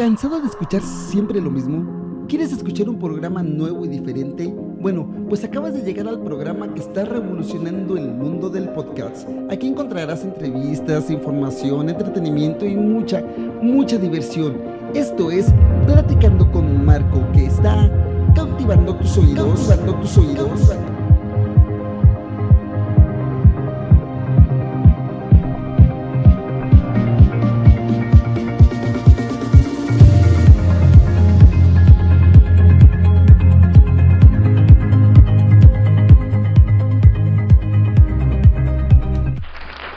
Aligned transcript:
¿Cansado 0.00 0.40
de 0.40 0.46
escuchar 0.46 0.80
siempre 0.80 1.42
lo 1.42 1.50
mismo? 1.50 2.26
¿Quieres 2.26 2.52
escuchar 2.52 2.88
un 2.88 2.98
programa 2.98 3.42
nuevo 3.42 3.84
y 3.84 3.88
diferente? 3.88 4.46
Bueno, 4.46 5.06
pues 5.28 5.44
acabas 5.44 5.74
de 5.74 5.82
llegar 5.82 6.08
al 6.08 6.22
programa 6.22 6.72
que 6.72 6.80
está 6.80 7.04
revolucionando 7.04 7.98
el 7.98 8.08
mundo 8.08 8.48
del 8.48 8.70
podcast. 8.70 9.28
Aquí 9.50 9.66
encontrarás 9.66 10.24
entrevistas, 10.24 11.10
información, 11.10 11.90
entretenimiento 11.90 12.64
y 12.64 12.76
mucha, 12.76 13.22
mucha 13.60 13.98
diversión. 13.98 14.56
Esto 14.94 15.30
es 15.30 15.52
Platicando 15.84 16.50
con 16.50 16.82
Marco, 16.82 17.22
que 17.34 17.44
está 17.44 17.90
cautivando 18.34 18.96
tus 18.96 19.18
oídos, 19.18 19.68
cautivando 19.68 20.00
tus 20.00 20.16
oídos. 20.16 20.70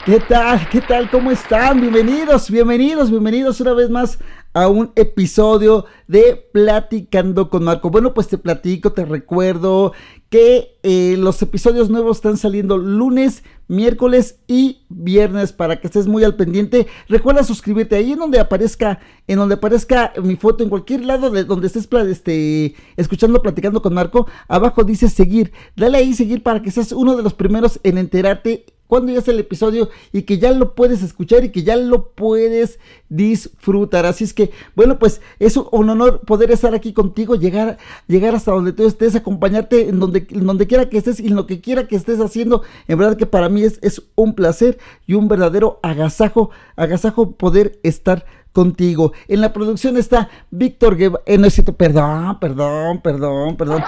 ¿Qué 0.04 0.20
tal? 0.20 0.68
¿Qué 0.68 0.82
tal? 0.82 1.10
¿Cómo 1.10 1.30
están? 1.30 1.80
Bienvenidos, 1.80 2.50
bienvenidos, 2.50 3.10
bienvenidos 3.10 3.58
una 3.62 3.72
vez 3.72 3.88
más 3.88 4.18
a 4.52 4.68
un 4.68 4.92
episodio 4.96 5.86
de 6.08 6.46
Platicando 6.52 7.48
con 7.48 7.64
Marco. 7.64 7.88
Bueno, 7.88 8.12
pues 8.12 8.28
te 8.28 8.36
platico, 8.36 8.92
te 8.92 9.06
recuerdo 9.06 9.94
que 10.28 10.76
eh, 10.82 11.16
los 11.18 11.40
episodios 11.40 11.88
nuevos 11.88 12.18
están 12.18 12.36
saliendo 12.36 12.76
lunes, 12.76 13.44
miércoles 13.66 14.40
y 14.46 14.84
viernes 14.90 15.54
para 15.54 15.80
que 15.80 15.86
estés 15.86 16.06
muy 16.06 16.22
al 16.22 16.36
pendiente. 16.36 16.86
Recuerda 17.08 17.42
suscribirte 17.42 17.96
ahí 17.96 18.12
en 18.12 18.18
donde 18.18 18.40
aparezca, 18.40 19.00
en 19.26 19.38
donde 19.38 19.54
aparezca 19.54 20.12
mi 20.22 20.36
foto, 20.36 20.62
en 20.62 20.68
cualquier 20.68 21.06
lado 21.06 21.30
de 21.30 21.44
donde 21.44 21.66
estés 21.68 21.88
este, 22.10 22.74
escuchando, 22.98 23.40
platicando 23.40 23.80
con 23.80 23.94
Marco. 23.94 24.28
Abajo 24.48 24.84
dice 24.84 25.08
seguir. 25.08 25.50
Dale 25.76 25.96
ahí 25.96 26.12
seguir 26.12 26.42
para 26.42 26.60
que 26.60 26.70
seas 26.70 26.92
uno 26.92 27.16
de 27.16 27.22
los 27.22 27.32
primeros 27.32 27.80
en 27.82 27.96
enterarte 27.96 28.66
cuando 28.94 29.10
ya 29.10 29.18
es 29.18 29.26
el 29.26 29.40
episodio 29.40 29.88
y 30.12 30.22
que 30.22 30.38
ya 30.38 30.52
lo 30.52 30.76
puedes 30.76 31.02
escuchar 31.02 31.42
y 31.42 31.48
que 31.48 31.64
ya 31.64 31.74
lo 31.74 32.10
puedes 32.10 32.78
disfrutar. 33.08 34.06
Así 34.06 34.22
es 34.22 34.32
que, 34.32 34.52
bueno, 34.76 35.00
pues 35.00 35.20
es 35.40 35.56
un 35.56 35.90
honor 35.90 36.20
poder 36.20 36.52
estar 36.52 36.76
aquí 36.76 36.92
contigo, 36.92 37.34
llegar, 37.34 37.76
llegar 38.06 38.36
hasta 38.36 38.52
donde 38.52 38.72
tú 38.72 38.86
estés, 38.86 39.16
acompañarte 39.16 39.88
en 39.88 39.98
donde, 39.98 40.28
donde 40.30 40.68
quiera 40.68 40.88
que 40.88 40.98
estés 40.98 41.18
y 41.18 41.26
en 41.26 41.34
lo 41.34 41.48
que 41.48 41.60
quiera 41.60 41.88
que 41.88 41.96
estés 41.96 42.20
haciendo. 42.20 42.62
En 42.86 42.96
verdad 42.96 43.16
que 43.16 43.26
para 43.26 43.48
mí 43.48 43.64
es, 43.64 43.80
es 43.82 44.00
un 44.14 44.36
placer 44.36 44.78
y 45.08 45.14
un 45.14 45.26
verdadero 45.26 45.80
agasajo, 45.82 46.50
agasajo 46.76 47.32
poder 47.32 47.80
estar 47.82 48.24
contigo. 48.52 49.12
En 49.26 49.40
la 49.40 49.52
producción 49.52 49.96
está 49.96 50.28
Víctor 50.52 50.94
Guevara, 50.94 51.24
eh, 51.26 51.36
no 51.36 51.48
es 51.48 51.54
cierto, 51.54 51.72
perdón, 51.72 52.38
perdón, 52.38 53.00
perdón, 53.02 53.56
perdón. 53.56 53.82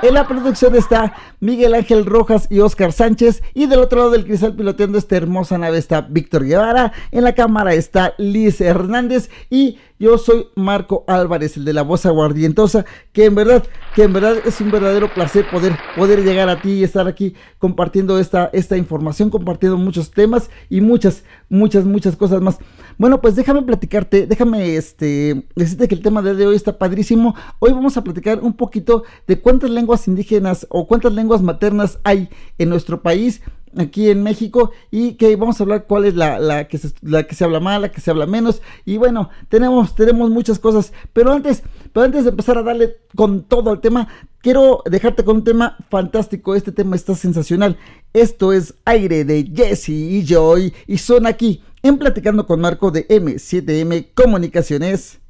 En 0.00 0.14
la 0.14 0.28
producción 0.28 0.76
está 0.76 1.12
Miguel 1.40 1.74
Ángel 1.74 2.06
Rojas 2.06 2.46
y 2.50 2.60
Oscar 2.60 2.92
Sánchez. 2.92 3.42
Y 3.52 3.66
del 3.66 3.80
otro 3.80 3.98
lado 3.98 4.10
del 4.12 4.24
cristal 4.24 4.54
piloteando 4.54 4.96
esta 4.96 5.16
hermosa 5.16 5.58
nave 5.58 5.78
está 5.78 6.02
Víctor 6.02 6.44
Guevara. 6.44 6.92
En 7.10 7.24
la 7.24 7.34
cámara 7.34 7.74
está 7.74 8.14
Liz 8.16 8.60
Hernández. 8.60 9.28
Y 9.50 9.78
yo 9.98 10.16
soy 10.16 10.46
Marco 10.54 11.02
Álvarez, 11.08 11.56
el 11.56 11.64
de 11.64 11.72
la 11.72 11.82
voz 11.82 12.06
aguardientosa. 12.06 12.84
Que 13.12 13.24
en 13.24 13.34
verdad, 13.34 13.64
que 13.96 14.04
en 14.04 14.12
verdad 14.12 14.36
es 14.44 14.60
un 14.60 14.70
verdadero 14.70 15.12
placer 15.12 15.50
poder, 15.50 15.76
poder 15.96 16.22
llegar 16.22 16.48
a 16.48 16.62
ti 16.62 16.74
y 16.74 16.84
estar 16.84 17.08
aquí 17.08 17.34
compartiendo 17.58 18.20
esta, 18.20 18.50
esta 18.52 18.76
información, 18.76 19.30
compartiendo 19.30 19.76
muchos 19.78 20.12
temas 20.12 20.48
y 20.70 20.80
muchas, 20.80 21.24
muchas, 21.48 21.84
muchas 21.84 22.14
cosas 22.14 22.40
más. 22.40 22.58
Bueno, 22.98 23.20
pues 23.20 23.34
déjame 23.34 23.62
platicarte, 23.62 24.26
déjame 24.26 24.76
este, 24.76 25.44
decirte 25.56 25.88
que 25.88 25.94
el 25.94 26.02
tema 26.02 26.22
de 26.22 26.46
hoy 26.46 26.54
está 26.54 26.78
padrísimo. 26.78 27.34
Hoy 27.58 27.72
vamos 27.72 27.96
a 27.96 28.04
platicar 28.04 28.40
un 28.40 28.52
poquito 28.52 29.02
de 29.26 29.40
cuántas 29.40 29.70
lenguas 29.70 29.87
indígenas 30.06 30.66
o 30.70 30.86
cuántas 30.86 31.14
lenguas 31.14 31.42
maternas 31.42 31.98
hay 32.04 32.28
en 32.58 32.68
nuestro 32.68 33.02
país 33.02 33.40
aquí 33.76 34.08
en 34.10 34.22
México 34.22 34.72
y 34.90 35.12
que 35.14 35.34
vamos 35.36 35.60
a 35.60 35.64
hablar 35.64 35.86
cuál 35.86 36.04
es 36.04 36.14
la, 36.14 36.38
la, 36.38 36.68
que 36.68 36.78
se, 36.78 36.92
la 37.02 37.24
que 37.24 37.34
se 37.34 37.44
habla 37.44 37.60
más, 37.60 37.80
la 37.80 37.90
que 37.90 38.00
se 38.00 38.10
habla 38.10 38.26
menos. 38.26 38.62
Y 38.84 38.96
bueno, 38.96 39.30
tenemos, 39.48 39.94
tenemos 39.94 40.30
muchas 40.30 40.58
cosas, 40.58 40.92
pero 41.12 41.32
antes, 41.32 41.62
pero 41.92 42.04
antes 42.04 42.24
de 42.24 42.30
empezar 42.30 42.58
a 42.58 42.62
darle 42.62 42.96
con 43.14 43.44
todo 43.44 43.72
el 43.72 43.80
tema, 43.80 44.08
quiero 44.40 44.82
dejarte 44.86 45.24
con 45.24 45.36
un 45.36 45.44
tema 45.44 45.76
fantástico, 45.90 46.54
este 46.54 46.72
tema 46.72 46.96
está 46.96 47.14
sensacional, 47.14 47.78
esto 48.12 48.52
es 48.52 48.74
Aire 48.84 49.24
de 49.24 49.50
Jesse 49.54 49.90
y 49.90 50.24
Joy. 50.24 50.72
Y 50.86 50.98
son 50.98 51.26
aquí 51.26 51.62
en 51.82 51.98
Platicando 51.98 52.46
con 52.46 52.60
Marco 52.60 52.90
de 52.90 53.06
M7M 53.08 54.08
Comunicaciones. 54.14 55.20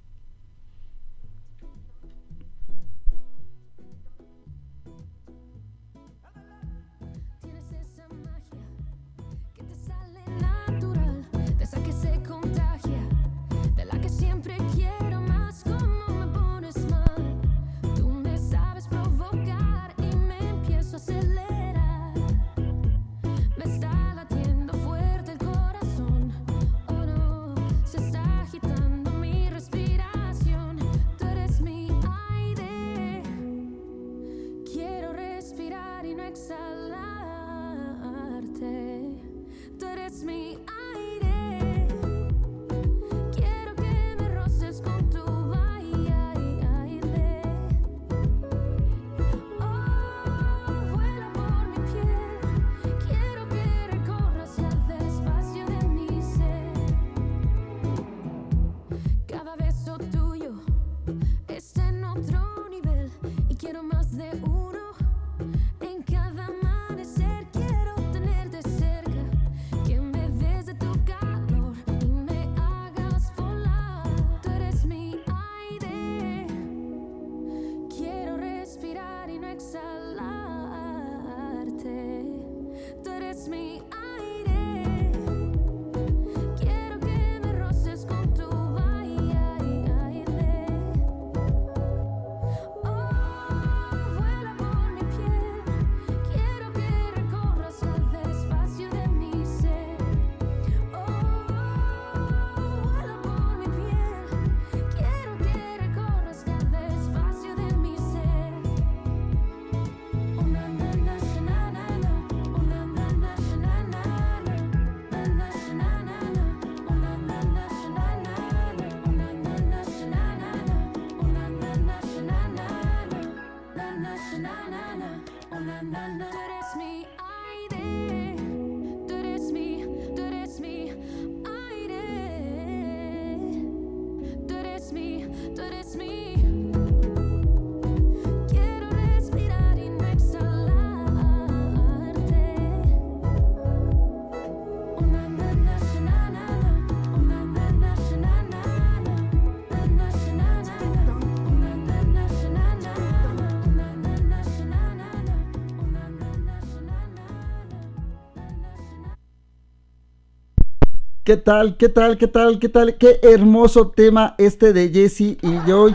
¿Qué 161.28 161.36
tal? 161.36 161.76
¿Qué 161.76 161.90
tal? 161.90 162.16
¿Qué 162.16 162.26
tal? 162.26 162.58
¿Qué 162.58 162.68
tal? 162.70 162.96
Qué 162.96 163.20
hermoso 163.22 163.90
tema 163.90 164.34
este 164.38 164.72
de 164.72 164.88
Jesse 164.88 165.36
y 165.42 165.58
Joy. 165.66 165.94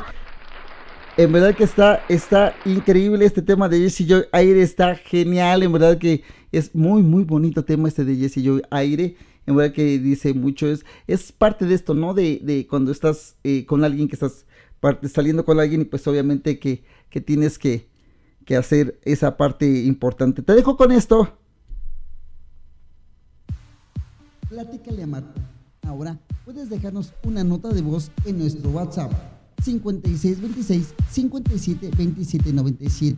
En 1.18 1.32
verdad 1.32 1.56
que 1.56 1.64
está, 1.64 2.04
está 2.08 2.56
increíble 2.66 3.26
este 3.26 3.42
tema 3.42 3.68
de 3.68 3.80
Jesse 3.80 4.06
Joy. 4.08 4.26
Aire 4.32 4.62
está 4.62 4.94
genial. 4.94 5.64
En 5.64 5.72
verdad 5.72 5.98
que 5.98 6.22
es 6.52 6.76
muy, 6.76 7.02
muy 7.02 7.24
bonito 7.24 7.66
tema 7.66 7.88
este 7.88 8.06
de 8.06 8.16
Jesse 8.16 8.44
Joy. 8.44 8.62
Aire. 8.70 9.16
En 9.48 9.56
verdad 9.56 9.74
que 9.74 9.98
dice 9.98 10.36
mucho. 10.36 10.68
Es, 10.68 10.86
es 11.08 11.32
parte 11.32 11.66
de 11.66 11.74
esto, 11.74 11.96
¿no? 11.96 12.14
De, 12.14 12.40
de 12.44 12.68
cuando 12.68 12.92
estás 12.92 13.36
eh, 13.44 13.66
con 13.66 13.84
alguien 13.84 14.08
que 14.08 14.16
estás 14.16 14.46
saliendo 15.12 15.46
con 15.46 15.60
alguien 15.60 15.82
y 15.82 15.86
pues 15.86 16.06
obviamente 16.06 16.60
que, 16.60 16.84
que 17.10 17.22
tienes 17.22 17.58
que, 17.58 17.88
que 18.46 18.56
hacer 18.56 19.00
esa 19.02 19.36
parte 19.36 19.66
importante. 19.66 20.44
Te 20.44 20.54
dejo 20.54 20.78
con 20.78 20.92
esto. 20.92 21.40
Platícale 24.54 25.02
a 25.02 25.08
Marco. 25.08 25.42
Ahora 25.82 26.20
puedes 26.46 26.70
dejarnos 26.70 27.12
una 27.26 27.44
nota 27.44 27.70
de 27.70 27.82
voz 27.82 28.12
en 28.24 28.38
nuestro 28.38 28.70
WhatsApp 28.70 29.12
5626 29.64 30.94
57 31.10 31.90
27 31.98 32.54
97. 32.54 33.18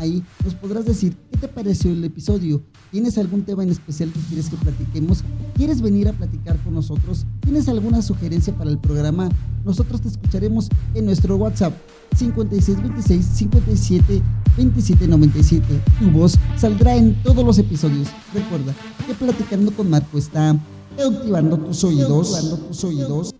Ahí 0.00 0.24
nos 0.44 0.56
podrás 0.56 0.84
decir 0.84 1.16
qué 1.30 1.38
te 1.38 1.46
pareció 1.46 1.92
el 1.92 2.02
episodio. 2.02 2.64
¿Tienes 2.90 3.16
algún 3.16 3.44
tema 3.44 3.62
en 3.62 3.70
especial 3.70 4.12
que 4.12 4.18
quieres 4.18 4.50
que 4.50 4.56
platiquemos? 4.56 5.22
¿Quieres 5.54 5.80
venir 5.80 6.08
a 6.08 6.12
platicar 6.12 6.56
con 6.64 6.74
nosotros? 6.74 7.26
¿Tienes 7.42 7.68
alguna 7.68 8.02
sugerencia 8.02 8.52
para 8.52 8.68
el 8.68 8.78
programa? 8.78 9.28
Nosotros 9.64 10.00
te 10.00 10.08
escucharemos 10.08 10.68
en 10.94 11.04
nuestro 11.04 11.36
WhatsApp 11.36 11.74
5626 12.16 13.24
57 13.24 14.20
27 14.56 15.06
97. 15.06 15.64
Tu 16.00 16.10
voz 16.10 16.36
saldrá 16.56 16.96
en 16.96 17.14
todos 17.22 17.44
los 17.44 17.58
episodios. 17.58 18.08
Recuerda 18.34 18.74
que 19.06 19.14
platicando 19.14 19.72
con 19.72 19.90
Marco 19.90 20.18
está 20.18 20.56
activando 20.98 21.58
tus 21.58 21.84
oídos, 21.84 22.66
tus 22.68 22.84
oídos 22.84 23.34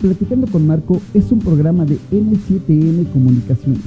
Platicando 0.00 0.46
con 0.46 0.64
Marco 0.64 1.00
es 1.12 1.32
un 1.32 1.40
programa 1.40 1.84
de 1.84 1.98
N7N 2.12 3.10
Comunicaciones, 3.10 3.82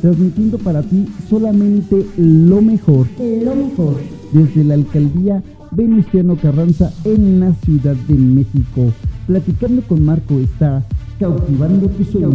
transmitiendo 0.00 0.56
para 0.58 0.82
ti 0.82 1.08
solamente 1.28 2.06
lo 2.16 2.62
mejor, 2.62 3.08
lo 3.18 3.56
mejor, 3.56 3.96
desde 4.32 4.62
la 4.62 4.74
alcaldía 4.74 5.42
Venustiano 5.72 6.36
Carranza 6.36 6.92
en 7.04 7.40
la 7.40 7.52
Ciudad 7.54 7.96
de 8.06 8.14
México. 8.14 8.92
Platicando 9.26 9.82
con 9.82 10.04
Marco 10.04 10.38
está 10.38 10.84
cautivando 11.18 11.88
tus 11.88 12.14
oídos. 12.14 12.34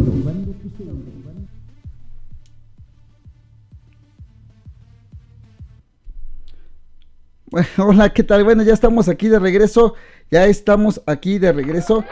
Bueno, 7.50 7.68
hola, 7.78 8.10
¿qué 8.10 8.24
tal? 8.24 8.44
Bueno, 8.44 8.62
ya 8.64 8.74
estamos 8.74 9.08
aquí 9.08 9.30
de 9.30 9.40
regreso. 9.40 9.96
Ya 10.30 10.46
estamos 10.46 11.02
aquí 11.06 11.40
de 11.40 11.54
regreso. 11.54 12.04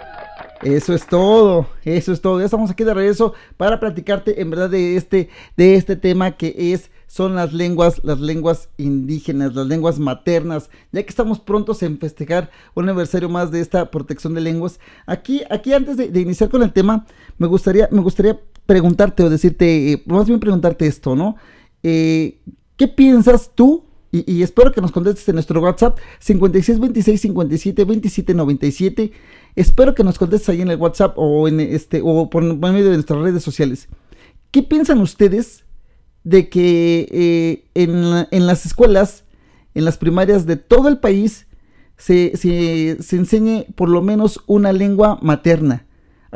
Eso 0.62 0.94
es 0.94 1.06
todo, 1.06 1.68
eso 1.84 2.14
es 2.14 2.22
todo. 2.22 2.40
Ya 2.40 2.46
estamos 2.46 2.72
aquí 2.72 2.84
de 2.84 2.94
regreso 2.94 3.34
para 3.58 3.80
platicarte 3.80 4.42
en 4.42 4.50
verdad 4.50 4.70
de 4.70 4.96
este, 4.96 5.30
de 5.58 5.76
este 5.76 5.96
tema 5.96 6.38
que 6.38 6.74
es, 6.74 6.92
son 7.08 7.36
las 7.36 7.54
lenguas, 7.54 8.02
las 8.04 8.20
lenguas 8.20 8.70
indígenas, 8.78 9.54
las 9.54 9.68
lenguas 9.68 10.00
maternas. 10.00 10.70
Ya 10.92 11.04
que 11.04 11.10
estamos 11.10 11.40
prontos 11.40 11.84
en 11.84 12.00
festejar 12.00 12.50
un 12.74 12.88
aniversario 12.88 13.30
más 13.30 13.52
de 13.52 13.60
esta 13.60 13.92
protección 13.92 14.34
de 14.34 14.42
lenguas. 14.42 14.80
Aquí, 15.06 15.44
aquí 15.50 15.74
antes 15.74 15.98
de, 15.98 16.20
iniciar 16.20 16.50
con 16.50 16.64
el 16.64 16.72
tema, 16.72 17.06
me 17.38 17.48
gustaría, 17.48 17.90
me 17.92 18.02
gustaría 18.02 18.40
preguntarte 18.66 19.24
o 19.24 19.30
decirte, 19.30 19.92
eh, 19.92 20.04
más 20.06 20.26
bien 20.26 20.40
preguntarte 20.40 20.88
esto, 20.88 21.16
¿no? 21.16 21.36
Eh, 21.84 22.40
¿Qué 22.78 22.88
piensas 22.88 23.52
tú 23.54 23.86
y, 24.26 24.44
espero 24.44 24.72
que 24.72 24.82
nos 24.82 24.92
contestes 24.92 25.28
en 25.28 25.36
nuestro 25.36 25.60
WhatsApp 25.62 25.98
5626 26.20 27.22
57 27.22 27.84
27 27.84 28.34
97. 28.34 29.12
Espero 29.56 29.96
que 29.96 30.04
nos 30.04 30.18
contestes 30.18 30.50
ahí 30.50 30.62
en 30.62 30.70
el 30.70 30.78
WhatsApp 30.78 31.14
o 31.18 31.48
en 31.48 31.60
este 31.60 32.02
o 32.04 32.30
por, 32.30 32.44
medio 32.44 32.90
de 32.90 32.94
nuestras 32.94 33.20
redes 33.22 33.44
sociales. 33.44 33.88
¿Qué 34.52 34.64
piensan 34.64 35.02
ustedes 35.02 35.66
de 36.24 36.50
que 36.50 37.08
eh, 37.12 37.66
en, 37.74 38.48
las 38.48 38.66
escuelas, 38.66 39.26
en 39.74 39.86
las 39.86 39.98
primarias 39.98 40.46
de 40.46 40.56
todo 40.56 40.88
el 40.88 41.00
país, 41.00 41.48
se, 41.98 42.36
se 42.38 43.16
enseñe 43.16 43.66
por 43.76 43.90
lo 43.90 44.02
menos 44.02 44.42
una 44.48 44.72
lengua 44.72 45.20
materna? 45.22 45.85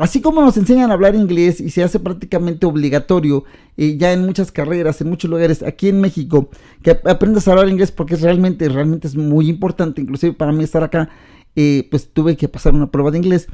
Así 0.00 0.22
como 0.22 0.40
nos 0.40 0.56
enseñan 0.56 0.90
a 0.90 0.94
hablar 0.94 1.14
inglés 1.14 1.60
y 1.60 1.68
se 1.68 1.82
hace 1.82 2.00
prácticamente 2.00 2.64
obligatorio 2.64 3.44
eh, 3.76 3.98
ya 3.98 4.14
en 4.14 4.24
muchas 4.24 4.50
carreras, 4.50 4.98
en 5.02 5.10
muchos 5.10 5.30
lugares, 5.30 5.62
aquí 5.62 5.90
en 5.90 6.00
México, 6.00 6.48
que 6.82 6.98
aprendas 7.04 7.46
a 7.46 7.50
hablar 7.50 7.68
inglés 7.68 7.92
porque 7.92 8.14
es 8.14 8.22
realmente, 8.22 8.66
realmente 8.70 9.06
es 9.06 9.14
muy 9.14 9.50
importante, 9.50 10.00
inclusive 10.00 10.32
para 10.32 10.52
mí 10.52 10.64
estar 10.64 10.82
acá, 10.82 11.10
eh, 11.54 11.86
pues 11.90 12.14
tuve 12.14 12.34
que 12.38 12.48
pasar 12.48 12.72
una 12.72 12.90
prueba 12.90 13.10
de 13.10 13.18
inglés. 13.18 13.48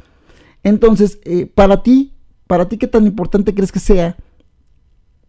Entonces, 0.63 1.19
eh, 1.25 1.47
para 1.47 1.83
ti, 1.83 2.13
para 2.47 2.69
ti, 2.69 2.77
¿qué 2.77 2.87
tan 2.87 3.05
importante 3.05 3.53
crees 3.53 3.73
que 3.73 3.81
sea 3.81 4.15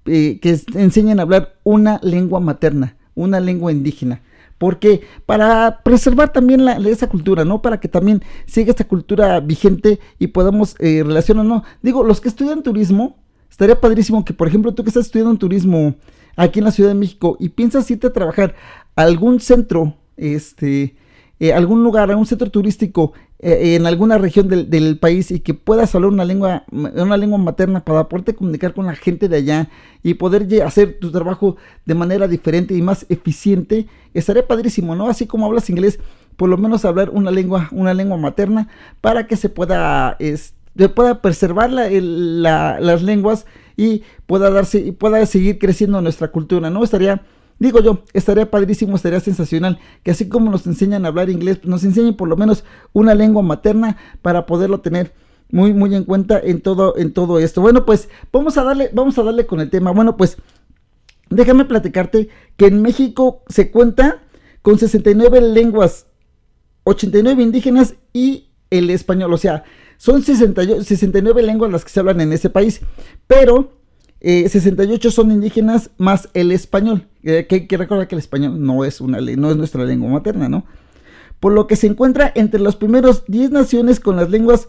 que 0.04 0.60
enseñen 0.74 1.18
a 1.18 1.22
hablar 1.22 1.58
una 1.64 1.98
lengua 2.04 2.38
materna, 2.38 2.96
una 3.16 3.40
lengua 3.40 3.72
indígena? 3.72 4.22
Porque 4.58 5.02
para 5.24 5.80
preservar 5.82 6.32
también 6.32 6.64
la, 6.64 6.76
esa 6.76 7.08
cultura, 7.08 7.44
¿no? 7.44 7.62
Para 7.62 7.80
que 7.80 7.88
también 7.88 8.22
siga 8.46 8.70
esta 8.70 8.86
cultura 8.86 9.40
vigente 9.40 10.00
y 10.18 10.28
podamos 10.28 10.74
eh, 10.80 11.02
relacionar, 11.04 11.46
¿no? 11.46 11.62
Digo, 11.82 12.02
los 12.02 12.20
que 12.20 12.28
estudian 12.28 12.62
turismo, 12.62 13.16
estaría 13.50 13.80
padrísimo 13.80 14.24
que, 14.24 14.34
por 14.34 14.48
ejemplo, 14.48 14.74
tú 14.74 14.82
que 14.82 14.90
estás 14.90 15.06
estudiando 15.06 15.36
turismo 15.38 15.94
aquí 16.36 16.58
en 16.58 16.64
la 16.64 16.72
Ciudad 16.72 16.90
de 16.90 16.94
México 16.94 17.36
y 17.40 17.50
piensas 17.50 17.90
irte 17.90 18.08
a 18.08 18.12
trabajar 18.12 18.54
algún 18.96 19.40
centro, 19.40 19.94
este, 20.16 20.96
eh, 21.40 21.52
algún 21.52 21.84
lugar, 21.84 22.10
a 22.10 22.16
un 22.16 22.26
centro 22.26 22.50
turístico 22.50 23.12
eh, 23.38 23.76
en 23.76 23.86
alguna 23.86 24.18
región 24.18 24.48
del, 24.48 24.98
país 24.98 25.30
y 25.30 25.38
que 25.38 25.54
puedas 25.54 25.94
hablar 25.94 26.10
una 26.10 26.24
lengua, 26.24 26.64
una 26.72 27.16
lengua 27.16 27.38
materna 27.38 27.84
para 27.84 28.08
poderte 28.08 28.34
comunicar 28.34 28.74
con 28.74 28.86
la 28.86 28.96
gente 28.96 29.28
de 29.28 29.36
allá 29.36 29.70
y 30.02 30.14
poder 30.14 30.46
hacer 30.64 30.98
tu 30.98 31.12
trabajo 31.12 31.56
de 31.86 31.94
manera 31.94 32.26
diferente 32.26 32.74
y 32.74 32.82
más 32.82 33.06
eficiente, 33.08 33.86
estaría 34.14 34.46
padrísimo, 34.48 34.96
¿no? 34.96 35.08
Así 35.08 35.26
como 35.26 35.46
hablas 35.46 35.70
inglés, 35.70 36.00
por 36.36 36.48
lo 36.48 36.56
menos 36.56 36.84
hablar 36.84 37.10
una 37.10 37.30
lengua, 37.30 37.68
una 37.70 37.94
lengua 37.94 38.16
materna 38.16 38.68
para 39.00 39.28
que 39.28 39.36
se 39.36 39.48
pueda, 39.48 40.18
pueda 40.96 41.22
preservar 41.22 41.70
las 41.70 43.02
lenguas 43.02 43.46
y 43.76 44.02
pueda 44.26 44.50
darse 44.50 44.80
y 44.80 44.90
pueda 44.90 45.24
seguir 45.26 45.60
creciendo 45.60 46.00
nuestra 46.00 46.32
cultura, 46.32 46.68
¿no? 46.68 46.82
Estaría 46.82 47.22
Digo 47.58 47.80
yo, 47.80 48.04
estaría 48.12 48.50
padrísimo, 48.50 48.96
estaría 48.96 49.20
sensacional 49.20 49.78
que 50.02 50.12
así 50.12 50.28
como 50.28 50.50
nos 50.50 50.66
enseñan 50.66 51.04
a 51.04 51.08
hablar 51.08 51.28
inglés, 51.28 51.58
pues 51.58 51.68
nos 51.68 51.84
enseñen 51.84 52.14
por 52.14 52.28
lo 52.28 52.36
menos 52.36 52.64
una 52.92 53.14
lengua 53.14 53.42
materna 53.42 53.96
para 54.22 54.46
poderlo 54.46 54.80
tener 54.80 55.12
muy 55.50 55.72
muy 55.72 55.94
en 55.94 56.04
cuenta 56.04 56.38
en 56.38 56.60
todo 56.60 56.96
en 56.96 57.12
todo 57.12 57.38
esto. 57.38 57.60
Bueno, 57.60 57.84
pues 57.84 58.08
vamos 58.32 58.58
a 58.58 58.64
darle 58.64 58.90
vamos 58.92 59.18
a 59.18 59.22
darle 59.22 59.46
con 59.46 59.60
el 59.60 59.70
tema. 59.70 59.90
Bueno, 59.90 60.16
pues 60.16 60.36
déjame 61.30 61.64
platicarte 61.64 62.28
que 62.56 62.66
en 62.66 62.82
México 62.82 63.42
se 63.48 63.70
cuenta 63.70 64.22
con 64.62 64.78
69 64.78 65.40
lenguas, 65.40 66.06
89 66.84 67.42
indígenas 67.42 67.94
y 68.12 68.48
el 68.70 68.90
español, 68.90 69.32
o 69.32 69.38
sea, 69.38 69.64
son 69.96 70.22
69 70.22 71.42
lenguas 71.42 71.72
las 71.72 71.84
que 71.84 71.90
se 71.90 72.00
hablan 72.00 72.20
en 72.20 72.32
ese 72.32 72.50
país, 72.50 72.80
pero 73.26 73.72
68 74.20 75.08
eh, 75.08 75.10
son 75.10 75.30
indígenas 75.30 75.90
más 75.96 76.28
el 76.34 76.52
español. 76.52 77.08
Que, 77.46 77.66
que 77.66 77.76
recordar 77.76 78.08
que 78.08 78.14
el 78.14 78.20
español 78.20 78.64
no 78.64 78.84
es, 78.84 79.00
una, 79.00 79.20
no 79.20 79.50
es 79.50 79.56
nuestra 79.56 79.84
lengua 79.84 80.10
materna, 80.10 80.48
¿no? 80.48 80.64
Por 81.40 81.52
lo 81.52 81.66
que 81.66 81.76
se 81.76 81.86
encuentra 81.86 82.32
entre 82.34 82.60
los 82.60 82.76
primeros 82.76 83.24
10 83.26 83.50
naciones 83.50 84.00
con 84.00 84.16
las 84.16 84.30
lenguas, 84.30 84.68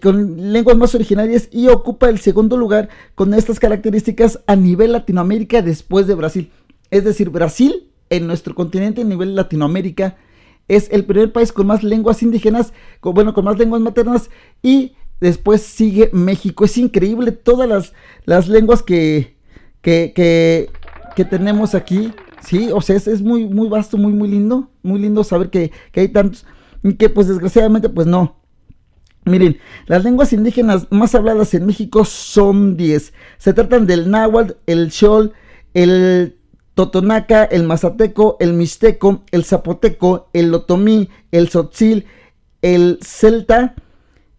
con 0.00 0.52
lenguas 0.52 0.76
más 0.76 0.94
originarias 0.94 1.48
y 1.52 1.68
ocupa 1.68 2.08
el 2.08 2.18
segundo 2.18 2.56
lugar 2.56 2.88
con 3.14 3.34
estas 3.34 3.60
características 3.60 4.40
a 4.46 4.56
nivel 4.56 4.92
Latinoamérica 4.92 5.60
después 5.60 6.06
de 6.06 6.14
Brasil. 6.14 6.50
Es 6.90 7.04
decir, 7.04 7.30
Brasil 7.30 7.88
en 8.10 8.26
nuestro 8.26 8.54
continente 8.54 9.02
a 9.02 9.04
nivel 9.04 9.34
Latinoamérica 9.34 10.16
es 10.68 10.88
el 10.90 11.04
primer 11.04 11.32
país 11.32 11.52
con 11.52 11.66
más 11.66 11.82
lenguas 11.82 12.22
indígenas, 12.22 12.72
bueno, 13.02 13.34
con 13.34 13.44
más 13.44 13.58
lenguas 13.58 13.82
maternas 13.82 14.30
y 14.62 14.92
Después 15.22 15.62
sigue 15.62 16.10
México. 16.12 16.64
Es 16.64 16.76
increíble 16.76 17.30
todas 17.30 17.68
las, 17.68 17.92
las 18.24 18.48
lenguas 18.48 18.82
que, 18.82 19.36
que, 19.80 20.68
tenemos 21.24 21.74
aquí. 21.74 22.12
Sí, 22.40 22.70
o 22.72 22.80
sea, 22.80 22.96
es, 22.96 23.22
muy, 23.22 23.46
muy 23.46 23.68
vasto, 23.68 23.96
muy, 23.96 24.12
muy 24.12 24.28
lindo. 24.28 24.70
Muy 24.82 25.00
lindo 25.00 25.24
saber 25.24 25.50
que, 25.50 25.72
que 25.92 26.00
hay 26.00 26.08
tantos. 26.08 26.44
Y 26.82 26.94
que 26.94 27.08
pues 27.08 27.28
desgraciadamente 27.28 27.88
pues 27.88 28.06
no. 28.06 28.40
Miren, 29.24 29.58
las 29.86 30.02
lenguas 30.02 30.32
indígenas 30.32 30.88
más 30.90 31.14
habladas 31.14 31.54
en 31.54 31.66
México 31.66 32.04
son 32.04 32.76
10. 32.76 33.12
Se 33.38 33.52
tratan 33.52 33.86
del 33.86 34.10
náhuatl, 34.10 34.54
el 34.66 34.90
xol, 34.90 35.32
el 35.74 36.38
totonaca, 36.74 37.44
el 37.44 37.62
mazateco, 37.62 38.36
el 38.40 38.52
mixteco, 38.54 39.22
el 39.30 39.44
zapoteco, 39.44 40.28
el 40.32 40.52
otomí, 40.52 41.08
el 41.30 41.48
tzotzil, 41.48 42.06
el 42.62 42.98
celta, 43.00 43.76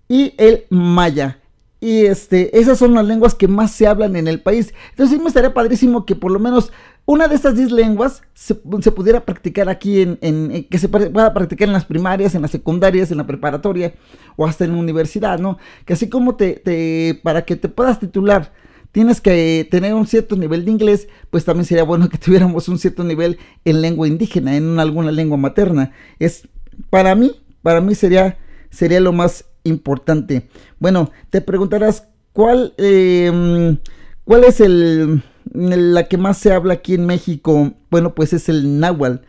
y 0.08 0.36
el 0.38 0.66
maya. 0.70 1.40
Y 1.84 2.06
este, 2.06 2.58
esas 2.58 2.78
son 2.78 2.94
las 2.94 3.06
lenguas 3.06 3.36
que 3.36 3.50
más 3.50 3.72
se 3.72 3.88
hablan 3.88 4.16
en 4.16 4.30
el 4.30 4.42
país. 4.42 4.74
Entonces 4.92 5.18
sí 5.18 5.22
me 5.22 5.28
estaría 5.28 5.54
padrísimo 5.54 6.06
que 6.06 6.16
por 6.16 6.32
lo 6.32 6.40
menos 6.40 6.72
una 7.04 7.28
de 7.28 7.36
estas 7.36 7.58
10 7.58 7.74
lenguas 7.74 8.22
se, 8.34 8.56
pudiera 8.56 9.26
practicar 9.26 9.68
aquí 9.68 10.00
en, 10.00 10.66
que 10.70 10.78
se 10.78 10.88
pueda 10.88 11.34
practicar 11.34 11.68
en 11.68 11.74
las 11.74 11.84
primarias, 11.84 12.36
en 12.36 12.42
las 12.42 12.52
secundarias, 12.52 13.12
en 13.12 13.18
la 13.18 13.28
preparatoria 13.28 13.96
o 14.38 14.48
hasta 14.48 14.64
en 14.64 14.72
la 14.72 14.78
universidad, 14.78 15.40
¿no? 15.40 15.58
Que 15.84 15.92
así 15.92 16.08
como 16.08 16.38
te, 16.38 16.54
te 16.54 17.20
para 17.22 17.44
que 17.44 17.58
te 17.58 17.68
puedas 17.68 18.00
titular 18.00 18.54
tienes 18.94 19.20
que 19.20 19.68
tener 19.70 19.94
un 19.94 20.08
cierto 20.08 20.38
nivel 20.38 20.64
de 20.64 20.72
inglés, 20.72 21.10
pues 21.32 21.44
también 21.44 21.66
sería 21.66 21.84
bueno 21.84 22.08
que 22.08 22.18
tuviéramos 22.24 22.70
un 22.70 22.80
cierto 22.80 23.04
nivel 23.04 23.40
en 23.66 23.82
lengua 23.82 24.08
indígena, 24.08 24.56
en 24.56 24.80
alguna 24.80 25.12
lengua 25.12 25.36
materna. 25.36 25.92
Es 26.18 26.48
para 26.90 27.14
mí, 27.14 27.42
para 27.62 27.82
mí 27.82 27.94
sería 27.94 28.38
sería 28.70 29.02
lo 29.02 29.12
más 29.12 29.46
importante. 29.64 30.50
Bueno, 30.80 31.12
te 31.30 31.42
preguntarás 31.42 32.08
cuál 32.34 32.74
em, 32.78 33.78
cuál 34.26 34.44
es 34.44 34.60
el 34.60 35.24
la 35.54 36.08
que 36.08 36.18
más 36.18 36.38
se 36.38 36.54
habla 36.54 36.76
aquí 36.76 36.96
en 36.96 37.06
México. 37.06 37.74
Bueno, 37.90 38.16
pues 38.16 38.34
es 38.34 38.50
el 38.50 38.80
náhuatl. 38.80 39.26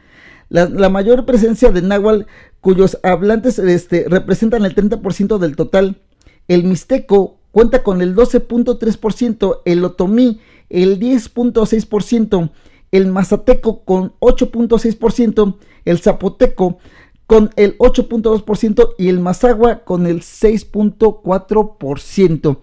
La, 0.49 0.89
mayor 0.89 1.27
presencia 1.27 1.73
de 1.73 1.83
náhuatl 1.83 2.27
cuyos 2.61 2.99
hablantes 3.03 3.59
este, 3.59 4.07
representan 4.09 4.65
el 4.65 4.75
30% 4.75 5.39
del 5.39 5.57
total. 5.57 6.01
El 6.47 6.65
mixteco 6.65 7.39
cuenta 7.51 7.83
con 7.83 8.03
el 8.03 8.15
12.3%, 8.15 9.63
el 9.65 9.85
otomí 9.85 10.41
el 10.71 10.99
10.6%, 10.99 12.51
el 12.91 13.07
mazateco 13.07 13.85
con 13.85 14.13
8.6%, 14.21 15.57
el 15.85 15.99
zapoteco 15.99 16.79
con 17.27 17.51
el 17.57 17.77
8.2% 17.79 18.95
y 18.99 19.09
el 19.09 19.19
mazagua 19.21 19.85
con 19.85 20.07
el 20.07 20.21
6.4%. 20.21 22.59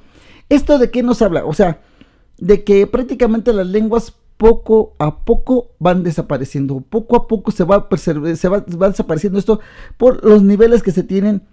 ¿Esto 0.50 0.78
de 0.78 0.92
qué 0.92 1.02
nos 1.04 1.22
habla? 1.22 1.46
O 1.46 1.54
sea, 1.54 1.82
de 2.38 2.64
que 2.64 2.88
prácticamente 2.88 3.52
las 3.54 3.68
lenguas 3.68 4.16
poco 4.42 4.96
a 4.98 5.24
poco 5.24 5.70
van 5.78 6.04
desapareciendo. 6.04 6.82
Poco 6.82 7.16
a 7.16 7.28
poco 7.28 7.52
se 7.52 7.64
va, 7.64 7.88
se 7.96 8.50
va, 8.50 8.90
desapareciendo 8.90 9.38
esto 9.38 9.60
por 9.98 10.26
los 10.26 10.42
niveles 10.42 10.82
que 10.82 10.92
se 10.92 11.04
tienen 11.04 11.44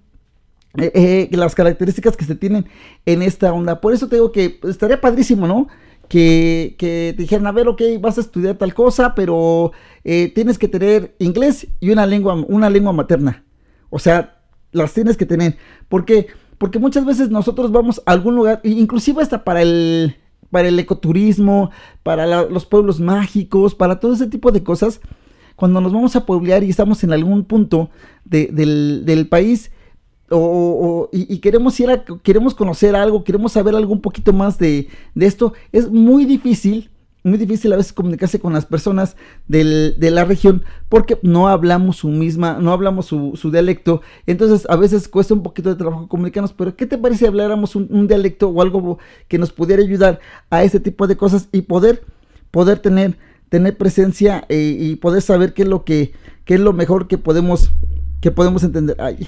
eh, 0.79 0.91
eh, 0.95 1.37
las 1.37 1.55
características 1.55 2.17
que 2.17 2.25
se 2.25 2.35
tienen 2.35 2.65
en 3.05 3.23
esta 3.23 3.53
onda. 3.53 3.83
Por 3.83 3.93
eso 3.93 4.09
te 4.09 4.17
digo 4.17 4.33
que 4.33 4.59
estaría 4.65 5.03
padrísimo, 5.03 5.47
¿no? 5.47 5.69
Que, 6.09 6.75
que 6.79 7.13
te 7.15 7.23
dijeran, 7.23 7.47
a 7.47 7.53
ver, 7.53 7.69
ok, 7.69 7.83
vas 8.01 8.17
a 8.17 8.23
estudiar 8.23 8.57
tal 8.57 8.73
cosa, 8.73 9.15
pero 9.15 9.73
eh, 10.05 10.33
tienes 10.35 10.59
que 10.59 10.69
tener 10.69 11.15
inglés 11.19 11.67
y 11.81 11.91
una 11.91 12.07
lengua, 12.07 12.35
una 12.49 12.71
lengua 12.71 12.93
materna. 12.93 13.45
O 13.91 13.99
sea, 13.99 14.39
las 14.73 14.95
tienes 14.95 15.17
que 15.17 15.27
tener. 15.27 15.57
¿Por 15.89 16.05
qué? 16.05 16.29
Porque 16.59 16.79
muchas 16.79 17.05
veces 17.05 17.31
nosotros 17.31 17.71
vamos 17.71 18.03
a 18.05 18.13
algún 18.13 18.35
lugar, 18.35 18.61
inclusive 18.65 19.23
hasta 19.23 19.45
para 19.45 19.63
el, 19.63 20.17
para 20.51 20.69
el 20.69 20.79
ecoturismo, 20.79 21.71
para 22.03 22.45
los 22.49 22.67
pueblos 22.67 23.01
mágicos, 23.01 23.75
para 23.75 24.01
todo 24.01 24.15
ese 24.15 24.27
tipo 24.27 24.51
de 24.51 24.63
cosas. 24.63 25.01
Cuando 25.57 25.81
nos 25.81 25.93
vamos 25.93 26.15
a 26.17 26.25
pueblear 26.25 26.63
y 26.63 26.71
estamos 26.71 27.03
en 27.05 27.13
algún 27.13 27.45
punto 27.45 27.91
del, 28.25 29.27
país 29.31 29.71
o, 30.31 31.09
y, 31.13 31.39
queremos 31.39 31.79
ir 31.81 31.91
a, 31.91 32.05
queremos 32.23 32.55
conocer 32.55 32.95
algo, 32.95 33.25
queremos 33.25 33.53
saber 33.53 33.75
algo 33.75 33.93
un 33.93 34.01
poquito 34.01 34.33
más 34.33 34.59
de, 34.59 34.89
de 35.15 35.27
esto, 35.27 35.53
es 35.73 35.91
muy 35.91 36.25
difícil 36.25 36.91
muy 37.25 37.39
difícil 37.39 37.73
a 37.73 37.77
veces 37.77 37.93
comunicarse 37.93 38.39
con 38.39 38.53
las 38.53 38.67
personas 38.67 39.17
de 39.47 40.11
la 40.11 40.25
región 40.25 40.65
porque 40.89 41.19
no 41.23 41.49
hablamos 41.49 41.99
su 41.99 42.09
misma, 42.09 42.59
no 42.61 42.73
hablamos 42.73 43.07
su, 43.07 43.51
dialecto. 43.53 44.03
Entonces 44.27 44.67
a 44.69 44.77
veces 44.77 45.09
cuesta 45.09 45.35
un 45.35 45.43
poquito 45.43 45.69
de 45.69 45.77
trabajo 45.77 46.09
comunicarnos, 46.09 46.53
pero 46.53 46.77
¿qué 46.77 46.87
te 46.87 46.99
parece 46.99 47.21
si 47.21 47.27
habláramos 47.27 47.77
un, 47.77 48.07
dialecto 48.07 48.49
o 48.49 48.63
algo 48.63 48.99
que 49.27 49.39
nos 49.39 49.53
pudiera 49.53 49.83
ayudar 49.83 50.21
a 50.51 50.63
ese 50.63 50.81
tipo 50.81 51.07
de 51.07 51.17
cosas 51.17 51.49
y 51.53 51.63
poder, 51.63 52.05
poder 52.51 52.79
tener, 52.79 53.19
tener 53.49 53.77
presencia 53.77 54.45
eh, 54.49 54.77
y 54.79 54.97
poder 54.97 55.23
saber 55.23 55.55
qué 55.55 55.63
es 55.63 55.69
lo 55.69 55.85
que, 55.85 56.13
qué 56.45 56.55
es 56.55 56.61
lo 56.61 56.73
mejor 56.73 57.09
que 57.09 57.19
podemos, 57.19 57.71
que 58.21 58.31
podemos 58.31 58.63
entender? 58.63 58.97
Ay. 59.01 59.27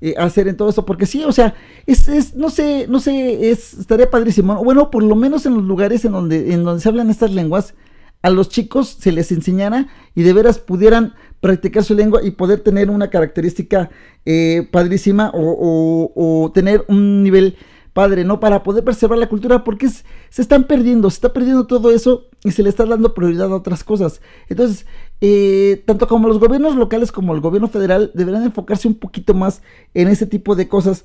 Eh, 0.00 0.14
hacer 0.18 0.48
en 0.48 0.56
todo 0.56 0.68
eso, 0.68 0.84
porque 0.84 1.06
sí, 1.06 1.24
o 1.24 1.32
sea, 1.32 1.54
es, 1.86 2.34
no 2.34 2.50
sé, 2.50 2.86
no 2.88 3.00
sé, 3.00 3.50
es, 3.50 3.74
estaría 3.74 4.10
padrísimo. 4.10 4.62
Bueno, 4.62 4.90
por 4.90 5.02
lo 5.02 5.14
menos 5.14 5.46
en 5.46 5.54
los 5.54 5.64
lugares 5.64 6.04
en 6.04 6.12
donde, 6.12 6.52
en 6.52 6.64
donde 6.64 6.82
se 6.82 6.88
hablan 6.88 7.10
estas 7.10 7.32
lenguas, 7.32 7.74
a 8.20 8.30
los 8.30 8.48
chicos 8.48 8.96
se 8.98 9.12
les 9.12 9.30
enseñara 9.32 9.86
y 10.14 10.22
de 10.22 10.32
veras 10.32 10.58
pudieran 10.58 11.14
practicar 11.40 11.84
su 11.84 11.94
lengua 11.94 12.20
y 12.24 12.30
poder 12.30 12.60
tener 12.60 12.88
una 12.88 13.10
característica 13.10 13.90
eh, 14.24 14.66
padrísima 14.70 15.30
o, 15.34 16.10
o, 16.14 16.50
tener 16.52 16.84
un 16.88 17.22
nivel 17.22 17.56
padre, 17.94 18.24
¿no? 18.24 18.40
Para 18.40 18.62
poder 18.62 18.84
preservar 18.84 19.18
la 19.18 19.28
cultura, 19.28 19.64
porque 19.64 19.88
se 19.88 20.42
están 20.42 20.64
perdiendo, 20.64 21.08
se 21.08 21.14
está 21.14 21.32
perdiendo 21.32 21.66
todo 21.66 21.90
eso 21.90 22.26
y 22.42 22.50
se 22.50 22.62
le 22.62 22.68
está 22.68 22.84
dando 22.84 23.14
prioridad 23.14 23.50
a 23.50 23.56
otras 23.56 23.82
cosas. 23.84 24.20
Entonces, 24.48 24.84
eh, 25.22 25.82
tanto 25.86 26.06
como 26.06 26.28
los 26.28 26.38
gobiernos 26.38 26.76
locales 26.76 27.12
como 27.12 27.32
el 27.34 27.40
gobierno 27.40 27.68
federal 27.68 28.10
deberán 28.12 28.42
enfocarse 28.42 28.88
un 28.88 28.96
poquito 28.96 29.32
más 29.32 29.62
en 29.94 30.08
ese 30.08 30.26
tipo 30.26 30.56
de 30.56 30.68
cosas, 30.68 31.04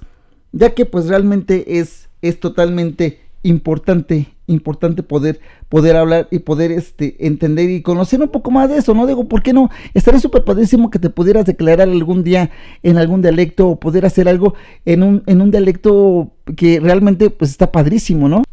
ya 0.51 0.73
que 0.73 0.85
pues 0.85 1.07
realmente 1.07 1.79
es, 1.79 2.09
es 2.21 2.39
totalmente 2.39 3.21
importante, 3.43 4.27
importante 4.47 5.03
poder, 5.03 5.39
poder 5.69 5.95
hablar 5.95 6.27
y 6.31 6.39
poder 6.39 6.71
este, 6.71 7.15
entender 7.25 7.69
y 7.69 7.81
conocer 7.81 8.21
un 8.21 8.29
poco 8.29 8.51
más 8.51 8.69
de 8.69 8.77
eso, 8.77 8.93
¿no? 8.93 9.07
Digo, 9.07 9.27
¿por 9.27 9.41
qué 9.41 9.53
no? 9.53 9.69
Estaría 9.93 10.19
súper 10.19 10.43
padrísimo 10.43 10.89
que 10.89 10.99
te 10.99 11.09
pudieras 11.09 11.45
declarar 11.45 11.87
algún 11.87 12.23
día 12.23 12.51
en 12.83 12.97
algún 12.97 13.21
dialecto 13.21 13.69
o 13.69 13.79
poder 13.79 14.05
hacer 14.05 14.27
algo 14.27 14.55
en 14.85 15.03
un, 15.03 15.23
en 15.25 15.41
un 15.41 15.51
dialecto 15.51 16.31
que 16.55 16.79
realmente 16.79 17.29
pues 17.29 17.51
está 17.51 17.71
padrísimo, 17.71 18.27
¿no? 18.27 18.43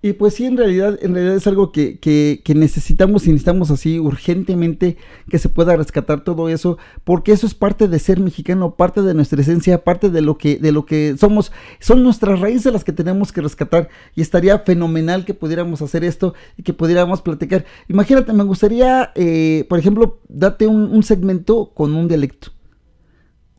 Y 0.00 0.12
pues 0.12 0.34
sí, 0.34 0.44
en 0.44 0.56
realidad, 0.56 0.96
en 1.02 1.12
realidad 1.12 1.34
es 1.34 1.48
algo 1.48 1.72
que, 1.72 1.98
que, 1.98 2.40
que, 2.44 2.54
necesitamos 2.54 3.26
y 3.26 3.30
necesitamos 3.30 3.72
así 3.72 3.98
urgentemente 3.98 4.96
que 5.28 5.38
se 5.40 5.48
pueda 5.48 5.74
rescatar 5.74 6.22
todo 6.22 6.48
eso, 6.48 6.78
porque 7.02 7.32
eso 7.32 7.48
es 7.48 7.54
parte 7.54 7.88
de 7.88 7.98
ser 7.98 8.20
mexicano, 8.20 8.76
parte 8.76 9.02
de 9.02 9.12
nuestra 9.14 9.40
esencia, 9.40 9.82
parte 9.82 10.08
de 10.08 10.22
lo 10.22 10.38
que, 10.38 10.58
de 10.58 10.70
lo 10.70 10.86
que 10.86 11.16
somos, 11.18 11.50
son 11.80 12.04
nuestras 12.04 12.38
raíces 12.38 12.72
las 12.72 12.84
que 12.84 12.92
tenemos 12.92 13.32
que 13.32 13.40
rescatar, 13.40 13.88
y 14.14 14.20
estaría 14.20 14.60
fenomenal 14.60 15.24
que 15.24 15.34
pudiéramos 15.34 15.82
hacer 15.82 16.04
esto 16.04 16.32
y 16.56 16.62
que 16.62 16.72
pudiéramos 16.72 17.20
platicar. 17.20 17.64
Imagínate, 17.88 18.32
me 18.32 18.44
gustaría, 18.44 19.10
eh, 19.16 19.66
por 19.68 19.80
ejemplo, 19.80 20.20
darte 20.28 20.68
un, 20.68 20.92
un 20.92 21.02
segmento 21.02 21.72
con 21.74 21.94
un 21.96 22.06
dialecto. 22.06 22.52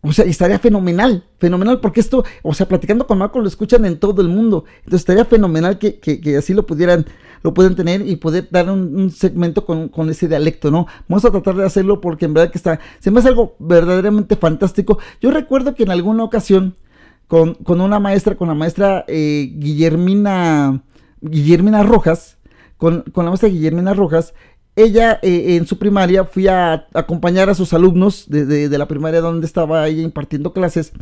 O 0.01 0.13
sea, 0.13 0.23
estaría 0.25 0.59
fenomenal, 0.59 1.25
fenomenal, 1.39 1.81
porque 1.81 1.99
esto, 1.99 2.23
o 2.41 2.53
sea, 2.53 2.67
platicando 2.67 3.05
con 3.05 3.17
Marco 3.17 3.39
lo 3.39 3.47
escuchan 3.47 3.83
en 3.83 3.99
todo 3.99 4.21
el 4.21 4.29
mundo. 4.29 4.63
Entonces 4.77 5.01
estaría 5.01 5.25
fenomenal 5.25 5.77
que, 5.77 5.99
que, 5.99 6.37
así 6.37 6.53
lo 6.53 6.65
pudieran, 6.65 7.05
lo 7.43 7.53
puedan 7.53 7.75
tener 7.75 8.07
y 8.07 8.15
poder 8.15 8.47
dar 8.49 8.69
un, 8.69 9.11
segmento 9.11 9.65
con, 9.65 9.89
con, 9.89 10.09
ese 10.09 10.29
dialecto, 10.29 10.71
¿no? 10.71 10.87
Vamos 11.09 11.25
a 11.25 11.31
tratar 11.31 11.55
de 11.55 11.65
hacerlo 11.65 11.99
porque 11.99 12.25
en 12.25 12.33
verdad 12.33 12.51
que 12.51 12.57
está, 12.57 12.79
se 12.99 13.11
me 13.11 13.19
hace 13.19 13.27
algo 13.27 13.57
verdaderamente 13.59 14.37
fantástico. 14.37 14.99
Yo 15.19 15.31
recuerdo 15.31 15.75
que 15.75 15.83
en 15.83 15.91
alguna 15.91 16.23
ocasión, 16.23 16.77
con, 17.27 17.55
con 17.55 17.81
una 17.81 17.99
maestra, 17.99 18.35
con 18.35 18.47
la 18.47 18.55
maestra 18.55 19.03
eh, 19.07 19.51
Guillermina, 19.53 20.81
Guillermina 21.19 21.83
Rojas, 21.83 22.37
con, 22.77 23.01
con 23.11 23.25
la 23.25 23.31
maestra 23.31 23.49
Guillermina 23.49 23.93
Rojas, 23.93 24.33
ella 24.83 25.19
eh, 25.21 25.55
en 25.55 25.65
su 25.65 25.77
primaria 25.77 26.25
fui 26.25 26.47
a 26.47 26.87
acompañar 26.93 27.49
a 27.49 27.55
sus 27.55 27.73
alumnos 27.73 28.25
de, 28.27 28.69
la 28.77 28.87
primaria 28.87 29.21
donde 29.21 29.45
estaba 29.45 29.87
ella 29.87 30.03
impartiendo 30.03 30.53
clases 30.53 30.93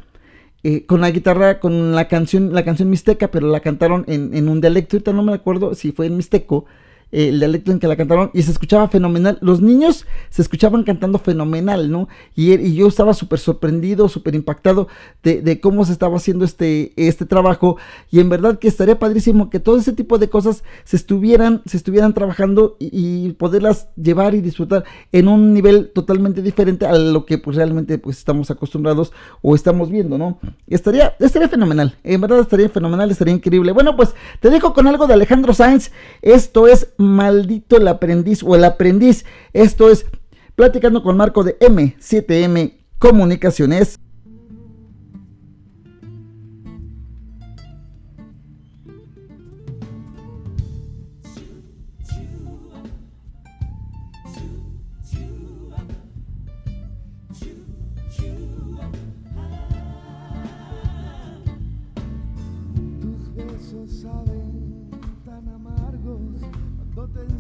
eh, 0.64 0.86
con 0.86 1.02
la 1.02 1.12
guitarra, 1.12 1.60
con 1.60 1.94
la 1.94 2.08
canción, 2.08 2.54
la 2.54 2.66
canción 2.66 2.90
mixteca, 2.90 3.30
pero 3.30 3.48
la 3.48 3.60
cantaron 3.60 4.04
en, 4.08 4.34
en 4.34 4.50
un 4.50 4.62
dialecto, 4.62 4.98
ahorita 4.98 5.14
no 5.14 5.24
me 5.24 5.34
acuerdo 5.34 5.76
si 5.76 5.92
fue 5.92 6.08
en 6.08 6.18
mixteco 6.18 6.66
el 7.12 7.40
dialecto 7.40 7.72
en 7.72 7.80
que 7.80 7.88
la 7.88 7.96
cantaron 7.96 8.32
y 8.34 8.42
se 8.42 8.52
escuchaba 8.52 8.88
fenomenal. 8.88 9.38
Los 9.42 9.62
niños 9.62 10.06
se 10.30 10.42
escuchaban 10.42 10.84
cantando 10.84 11.20
fenomenal, 11.20 11.90
¿no? 11.90 12.08
Y, 12.36 12.54
y 12.54 12.76
yo 12.76 12.88
estaba 12.88 13.14
súper 13.14 13.40
sorprendido, 13.40 14.10
súper 14.10 14.36
impactado 14.36 14.88
de, 15.24 15.60
cómo 15.60 15.86
se 15.86 15.92
estaba 15.92 16.18
haciendo 16.18 16.46
este, 16.46 16.94
este 16.96 17.26
trabajo 17.26 17.78
y 18.12 18.20
en 18.20 18.30
verdad 18.30 18.60
que 18.60 18.68
estaría 18.68 19.00
padrísimo 19.00 19.50
que 19.50 19.60
todo 19.60 19.78
ese 19.78 19.94
tipo 19.94 20.18
de 20.18 20.30
cosas 20.30 20.64
se 20.84 20.96
estuvieran, 20.96 21.62
se 21.66 21.78
estuvieran 21.78 22.14
trabajando 22.14 22.78
y, 22.80 23.28
poderlas 23.38 23.90
llevar 23.96 24.36
y 24.36 24.42
disfrutar 24.42 24.84
en 25.12 25.28
un 25.28 25.54
nivel 25.54 25.92
totalmente 25.94 26.42
diferente 26.42 26.86
a 26.86 26.94
lo 26.94 27.26
que 27.26 27.38
pues 27.38 27.56
realmente 27.58 27.98
pues 27.98 28.18
estamos 28.18 28.50
acostumbrados 28.52 29.12
o 29.42 29.54
estamos 29.54 29.90
viendo, 29.90 30.18
¿no? 30.18 30.40
Estaría, 30.68 31.16
estaría 31.20 31.50
fenomenal, 31.50 31.96
en 32.04 32.22
verdad 32.22 32.40
estaría 32.40 32.70
fenomenal, 32.70 33.12
estaría 33.12 33.34
increíble. 33.34 33.72
Bueno, 33.72 33.96
pues 33.96 34.14
te 34.40 34.50
dejo 34.50 34.74
con 34.74 34.88
algo 34.88 35.08
de 35.08 35.14
Alejandro 35.14 35.54
Sáenz, 35.54 35.92
esto 36.22 36.68
es 36.68 36.94
maldito 36.98 37.78
el 37.78 37.88
aprendiz 37.88 38.44
o 38.44 38.56
el 38.56 38.64
aprendiz. 38.64 39.26
Esto 39.54 39.90
es 39.90 40.06
platicando 40.56 41.04
con 41.04 41.18
Marco 41.18 41.44
de 41.44 41.58
M7M 41.60 42.74
Comunicaciones. 43.00 44.00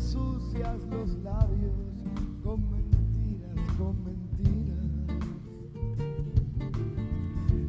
ensucias 0.08 0.80
los 0.90 1.18
labios 1.18 1.76
con 2.42 2.62
mentiras, 2.72 3.76
con 3.78 3.94
mentiras. 4.06 4.86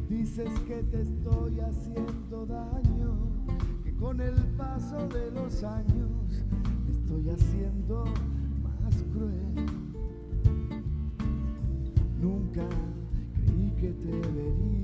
Dices 0.07 0.49
que 0.61 0.83
te 0.83 1.01
estoy 1.01 1.59
haciendo 1.59 2.45
daño, 2.45 3.17
que 3.83 3.93
con 3.93 4.21
el 4.21 4.35
paso 4.55 5.05
de 5.09 5.31
los 5.31 5.65
años 5.65 6.45
me 6.85 6.91
estoy 6.93 7.29
haciendo 7.29 8.05
más 8.63 9.03
cruel. 9.11 9.65
Nunca 12.21 12.69
creí 13.35 13.71
que 13.81 13.91
te 13.91 14.11
vería 14.31 14.78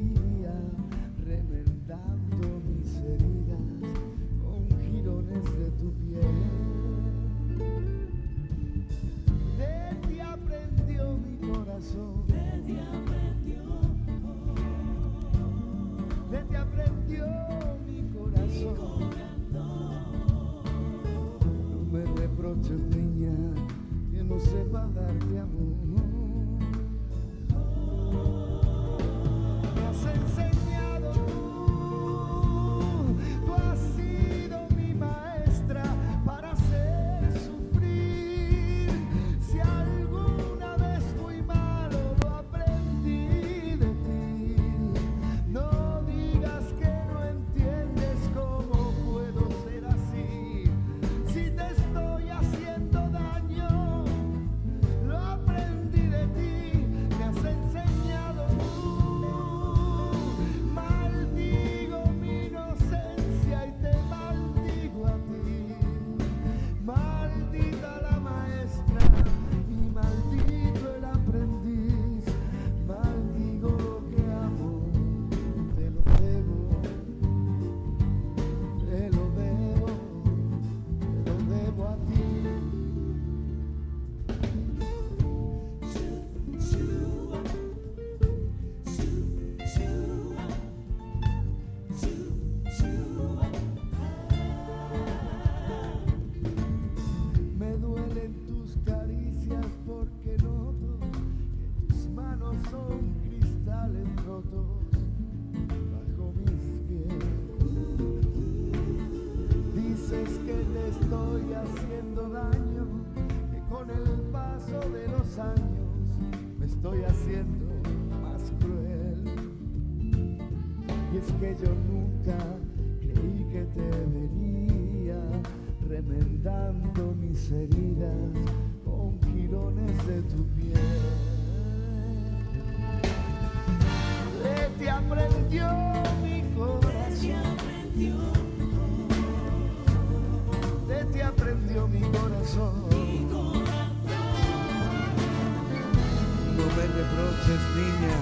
Te 146.96 147.02
reproches, 147.02 147.60
niña, 147.76 148.16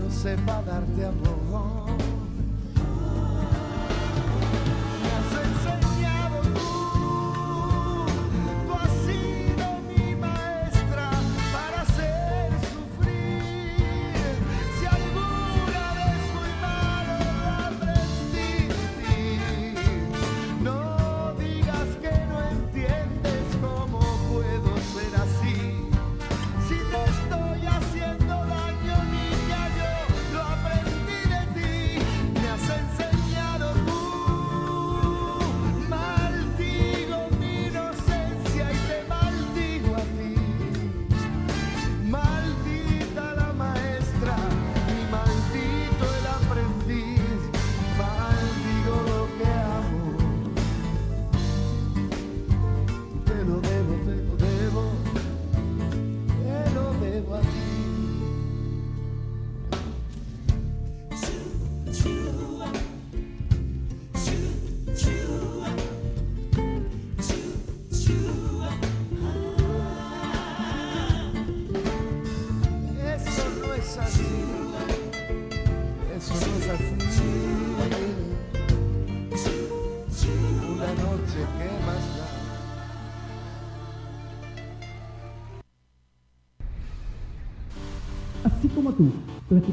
no 0.00 0.10
sepa 0.10 0.60
darte 0.62 1.06
amor. 1.06 2.19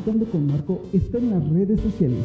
Platicando 0.08 0.32
con 0.32 0.48
Marco 0.48 0.82
está 0.94 1.18
en 1.18 1.32
las 1.32 1.50
redes 1.50 1.82
sociales. 1.82 2.20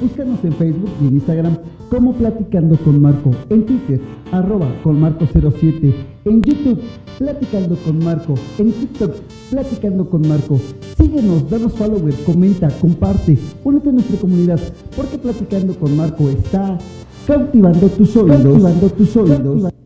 Búscanos 0.00 0.42
en 0.44 0.52
Facebook 0.54 0.90
y 1.02 1.08
en 1.08 1.14
Instagram 1.16 1.58
como 1.90 2.14
Platicando 2.14 2.78
con 2.78 3.02
Marco, 3.02 3.32
en 3.50 3.66
Twitter, 3.66 4.00
arroba 4.32 4.66
con 4.82 4.98
Marco07, 4.98 5.92
en 6.24 6.42
YouTube, 6.42 6.80
Platicando 7.18 7.76
con 7.84 8.02
Marco, 8.02 8.34
en 8.56 8.72
TikTok, 8.72 9.14
Platicando 9.50 10.08
con 10.08 10.26
Marco. 10.26 10.58
Síguenos, 10.96 11.50
danos 11.50 11.74
follower, 11.74 12.14
comenta, 12.24 12.70
comparte, 12.80 13.36
únete 13.62 13.90
a 13.90 13.92
nuestra 13.92 14.18
comunidad, 14.18 14.60
porque 14.96 15.18
Platicando 15.18 15.74
con 15.74 15.94
Marco 15.98 16.30
está 16.30 16.78
cautivando 17.26 17.88
tus 17.88 18.16
oídos, 18.16 18.42
cautivando 18.42 18.88
tus 18.88 19.16
oídos. 19.16 19.77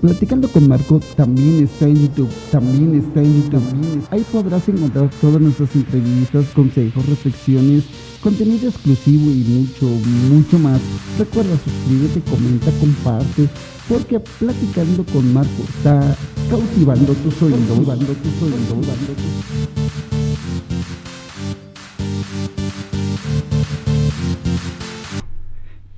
Platicando 0.00 0.48
con 0.48 0.66
Marco 0.66 0.98
también 1.14 1.64
está 1.64 1.84
en 1.84 2.00
YouTube, 2.00 2.30
también 2.50 2.94
está 2.94 3.20
en 3.20 3.42
YouTube. 3.42 4.02
Ahí 4.10 4.24
podrás 4.32 4.66
encontrar 4.66 5.10
todas 5.20 5.42
nuestras 5.42 5.76
entrevistas, 5.76 6.46
consejos, 6.54 7.06
reflexiones, 7.06 7.84
contenido 8.22 8.70
exclusivo 8.70 9.30
y 9.30 9.44
mucho, 9.44 9.84
mucho 10.30 10.58
más. 10.58 10.80
Recuerda 11.18 11.54
suscríbete, 11.58 12.22
comenta, 12.30 12.70
comparte, 12.80 13.46
porque 13.90 14.20
platicando 14.20 15.04
con 15.04 15.34
Marco 15.34 15.62
está 15.68 16.16
cautivando. 16.48 17.12
Cautivando 17.12 17.22
tus 17.22 17.42
oídos. 17.42 18.86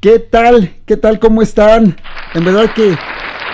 ¿Qué 0.00 0.18
tal? 0.18 0.74
¿Qué 0.86 0.96
tal? 0.96 1.20
¿Cómo 1.20 1.40
están? 1.40 1.96
En 2.34 2.44
verdad 2.44 2.74
que 2.74 2.96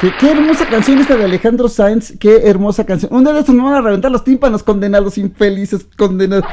qué 0.00 0.30
hermosa 0.30 0.66
canción 0.66 0.98
esta 0.98 1.16
de 1.16 1.24
Alejandro 1.24 1.68
Sáenz, 1.68 2.14
qué 2.18 2.48
hermosa 2.48 2.84
canción. 2.86 3.12
Un 3.12 3.24
día 3.24 3.32
de 3.32 3.40
estos 3.40 3.54
nos 3.54 3.64
van 3.64 3.74
a 3.74 3.80
reventar 3.80 4.10
los 4.10 4.24
tímpanos, 4.24 4.62
condenados, 4.62 5.18
infelices, 5.18 5.86
condenados. 5.96 6.44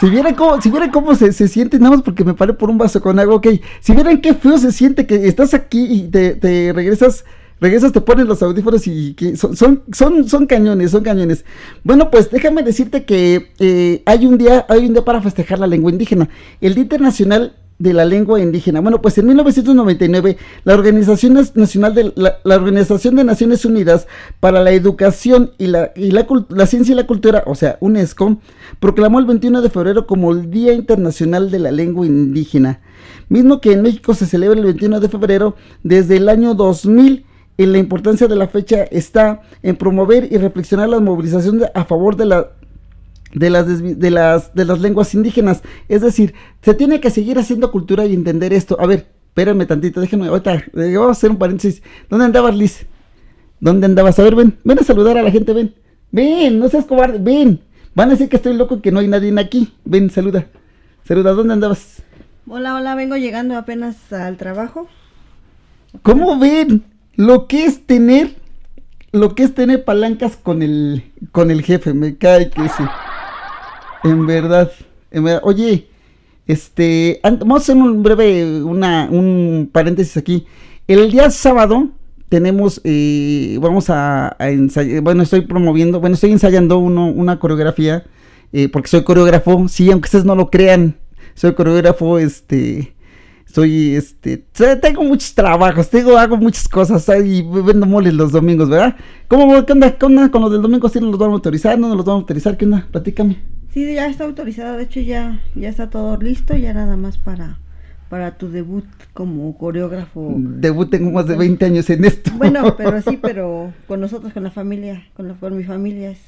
Si 0.00 0.10
vieran 0.10 0.34
cómo, 0.34 0.60
si 0.60 0.70
vieran 0.70 0.90
cómo 0.90 1.14
se, 1.14 1.32
se 1.32 1.48
siente, 1.48 1.78
nada 1.78 1.96
más 1.96 2.02
porque 2.02 2.24
me 2.24 2.34
paré 2.34 2.52
por 2.52 2.68
un 2.68 2.76
vaso 2.76 3.00
con 3.00 3.18
agua, 3.18 3.36
ok. 3.36 3.48
Si 3.80 3.92
vieran 3.94 4.20
qué 4.20 4.34
feo 4.34 4.58
se 4.58 4.72
siente 4.72 5.06
que 5.06 5.26
estás 5.26 5.54
aquí 5.54 5.86
y 5.90 6.02
te, 6.08 6.34
te 6.34 6.72
regresas, 6.74 7.24
regresas, 7.60 7.92
te 7.92 8.00
pones 8.00 8.26
los 8.26 8.42
audífonos 8.42 8.86
y 8.86 9.14
que 9.14 9.36
son, 9.36 9.56
son, 9.56 9.84
son, 9.92 10.28
son 10.28 10.46
cañones, 10.46 10.90
son 10.90 11.02
cañones. 11.02 11.44
Bueno, 11.84 12.10
pues 12.10 12.30
déjame 12.30 12.62
decirte 12.62 13.04
que 13.04 13.52
eh, 13.58 14.02
hay 14.04 14.26
un 14.26 14.36
día, 14.38 14.66
hay 14.68 14.86
un 14.86 14.92
día 14.92 15.04
para 15.04 15.22
festejar 15.22 15.60
la 15.60 15.66
lengua 15.66 15.90
indígena. 15.90 16.28
El 16.60 16.74
Día 16.74 16.82
Internacional 16.82 17.54
de 17.78 17.92
la 17.92 18.04
lengua 18.04 18.40
indígena. 18.40 18.80
Bueno, 18.80 19.02
pues 19.02 19.18
en 19.18 19.26
1999 19.26 20.36
la 20.64 20.74
Organización 20.74 21.34
Nacional 21.54 21.94
de 21.94 22.12
la, 22.14 22.56
Organización 22.56 23.16
de 23.16 23.24
Naciones 23.24 23.64
Unidas 23.64 24.06
para 24.40 24.62
la 24.62 24.72
Educación 24.72 25.52
y 25.58 25.66
la 25.66 25.92
y 25.94 26.10
la, 26.10 26.26
Ciencia 26.66 26.92
y 26.92 26.96
la 26.96 27.06
Cultura, 27.06 27.42
o 27.46 27.54
sea, 27.54 27.76
UNESCO, 27.80 28.38
proclamó 28.80 29.18
el 29.18 29.26
21 29.26 29.62
de 29.62 29.70
febrero 29.70 30.06
como 30.06 30.32
el 30.32 30.50
Día 30.50 30.72
Internacional 30.72 31.50
de 31.50 31.58
la 31.58 31.70
Lengua 31.70 32.06
Indígena, 32.06 32.80
mismo 33.28 33.60
que 33.60 33.72
en 33.72 33.82
México 33.82 34.14
se 34.14 34.26
celebra 34.26 34.58
el 34.58 34.64
21 34.64 35.00
de 35.00 35.08
febrero 35.08 35.56
desde 35.82 36.16
el 36.16 36.28
año 36.28 36.54
2000. 36.54 37.24
En 37.58 37.72
la 37.72 37.78
importancia 37.78 38.28
de 38.28 38.36
la 38.36 38.48
fecha 38.48 38.82
está 38.84 39.40
en 39.62 39.76
promover 39.76 40.30
y 40.30 40.36
reflexionar 40.36 40.90
la 40.90 41.00
movilización 41.00 41.62
a 41.74 41.84
favor 41.86 42.14
de 42.16 42.26
la 42.26 42.50
de 43.34 43.50
las, 43.50 43.66
de 43.98 44.10
las, 44.10 44.54
de 44.54 44.64
las 44.64 44.80
lenguas 44.80 45.14
indígenas. 45.14 45.62
Es 45.88 46.02
decir, 46.02 46.34
se 46.62 46.74
tiene 46.74 47.00
que 47.00 47.10
seguir 47.10 47.38
haciendo 47.38 47.70
cultura 47.70 48.06
y 48.06 48.14
entender 48.14 48.52
esto. 48.52 48.76
A 48.80 48.86
ver, 48.86 49.06
espérame 49.28 49.66
tantito, 49.66 50.00
déjenme, 50.00 50.28
ahorita, 50.28 50.54
eh, 50.54 50.94
vamos 50.96 51.08
a 51.08 51.10
hacer 51.12 51.30
un 51.30 51.38
paréntesis. 51.38 51.82
¿Dónde 52.08 52.24
andabas, 52.24 52.56
Liz? 52.56 52.86
¿Dónde 53.60 53.86
andabas? 53.86 54.18
A 54.18 54.22
ver, 54.22 54.34
ven, 54.34 54.58
ven 54.64 54.78
a 54.78 54.82
saludar 54.82 55.18
a 55.18 55.22
la 55.22 55.30
gente, 55.30 55.52
ven. 55.52 55.74
Ven, 56.10 56.58
no 56.58 56.68
seas 56.68 56.84
cobarde, 56.84 57.18
ven. 57.18 57.60
Van 57.94 58.08
a 58.08 58.12
decir 58.12 58.28
que 58.28 58.36
estoy 58.36 58.54
loco, 58.54 58.80
que 58.80 58.92
no 58.92 59.00
hay 59.00 59.08
nadie 59.08 59.32
aquí. 59.40 59.74
Ven, 59.84 60.10
saluda. 60.10 60.46
Saluda, 61.04 61.32
¿dónde 61.32 61.54
andabas? 61.54 62.02
Hola, 62.48 62.74
hola, 62.74 62.94
vengo 62.94 63.16
llegando 63.16 63.56
apenas 63.56 64.12
al 64.12 64.36
trabajo. 64.36 64.88
¿Cómo 66.02 66.38
ven? 66.38 66.84
Lo 67.16 67.46
que 67.46 67.64
es 67.64 67.86
tener, 67.86 68.36
lo 69.12 69.34
que 69.34 69.44
es 69.44 69.54
tener 69.54 69.84
palancas 69.84 70.36
con 70.36 70.62
el, 70.62 71.04
con 71.32 71.50
el 71.50 71.62
jefe, 71.62 71.94
me 71.94 72.16
cae 72.16 72.50
que 72.50 72.68
sí. 72.68 72.84
En 74.04 74.26
verdad, 74.26 74.70
en 75.10 75.24
verdad. 75.24 75.40
Oye, 75.44 75.88
este, 76.46 77.20
vamos 77.22 77.60
a 77.60 77.62
hacer 77.62 77.76
un 77.76 78.02
breve, 78.02 78.62
una, 78.62 79.08
un 79.10 79.68
paréntesis 79.72 80.16
aquí. 80.16 80.46
El 80.86 81.10
día 81.10 81.30
sábado 81.30 81.90
tenemos, 82.28 82.80
eh, 82.84 83.58
vamos 83.60 83.90
a, 83.90 84.36
ensayar, 84.38 85.00
bueno, 85.02 85.22
estoy 85.22 85.42
promoviendo, 85.42 86.00
bueno, 86.00 86.14
estoy 86.14 86.32
ensayando 86.32 86.78
uno, 86.78 87.06
una 87.08 87.38
coreografía, 87.38 88.04
eh, 88.52 88.68
porque 88.68 88.88
soy 88.88 89.02
coreógrafo, 89.04 89.68
sí, 89.68 89.90
aunque 89.90 90.06
ustedes 90.06 90.24
no 90.24 90.34
lo 90.34 90.50
crean, 90.50 90.96
soy 91.34 91.54
coreógrafo, 91.54 92.18
este, 92.18 92.94
soy, 93.44 93.96
este, 93.96 94.44
tengo 94.80 95.02
muchos 95.02 95.34
trabajos, 95.34 95.88
tengo, 95.90 96.16
hago 96.18 96.36
muchas 96.36 96.68
cosas, 96.68 97.08
y 97.24 97.42
vendo 97.42 97.86
moles 97.86 98.14
los 98.14 98.32
domingos, 98.32 98.68
¿verdad? 98.68 98.96
¿Cómo, 99.28 99.64
qué 99.64 99.72
onda, 99.72 99.96
qué 99.96 100.06
onda 100.06 100.30
con 100.30 100.42
los 100.42 100.52
del 100.52 100.62
domingo? 100.62 100.88
¿Sí 100.88 101.00
los 101.00 101.18
van 101.18 101.30
a 101.30 101.34
autorizar? 101.34 101.78
¿No 101.78 101.88
nos 101.88 101.96
los 101.96 102.06
van 102.06 102.14
a 102.14 102.18
autorizar? 102.18 102.56
¿Qué 102.56 102.64
onda? 102.64 102.86
Platícame. 102.90 103.55
Sí, 103.76 103.94
ya 103.94 104.06
está 104.06 104.24
autorizado, 104.24 104.78
de 104.78 104.84
hecho 104.84 105.00
ya, 105.00 105.42
ya 105.54 105.68
está 105.68 105.90
todo 105.90 106.16
listo, 106.16 106.56
ya 106.56 106.72
nada 106.72 106.96
más 106.96 107.18
para, 107.18 107.58
para 108.08 108.38
tu 108.38 108.48
debut 108.48 108.86
como 109.12 109.54
coreógrafo. 109.58 110.32
Debut 110.34 110.88
tengo 110.88 111.10
más 111.10 111.26
de 111.26 111.36
20 111.36 111.62
años 111.62 111.90
en 111.90 112.06
esto. 112.06 112.30
Bueno, 112.38 112.74
pero 112.74 113.02
sí, 113.02 113.18
pero 113.20 113.74
con 113.86 114.00
nosotros, 114.00 114.32
con 114.32 114.44
la 114.44 114.50
familia, 114.50 115.06
con, 115.12 115.28
la, 115.28 115.34
con 115.34 115.54
mi 115.54 115.62
familia 115.62 116.12
es... 116.12 116.20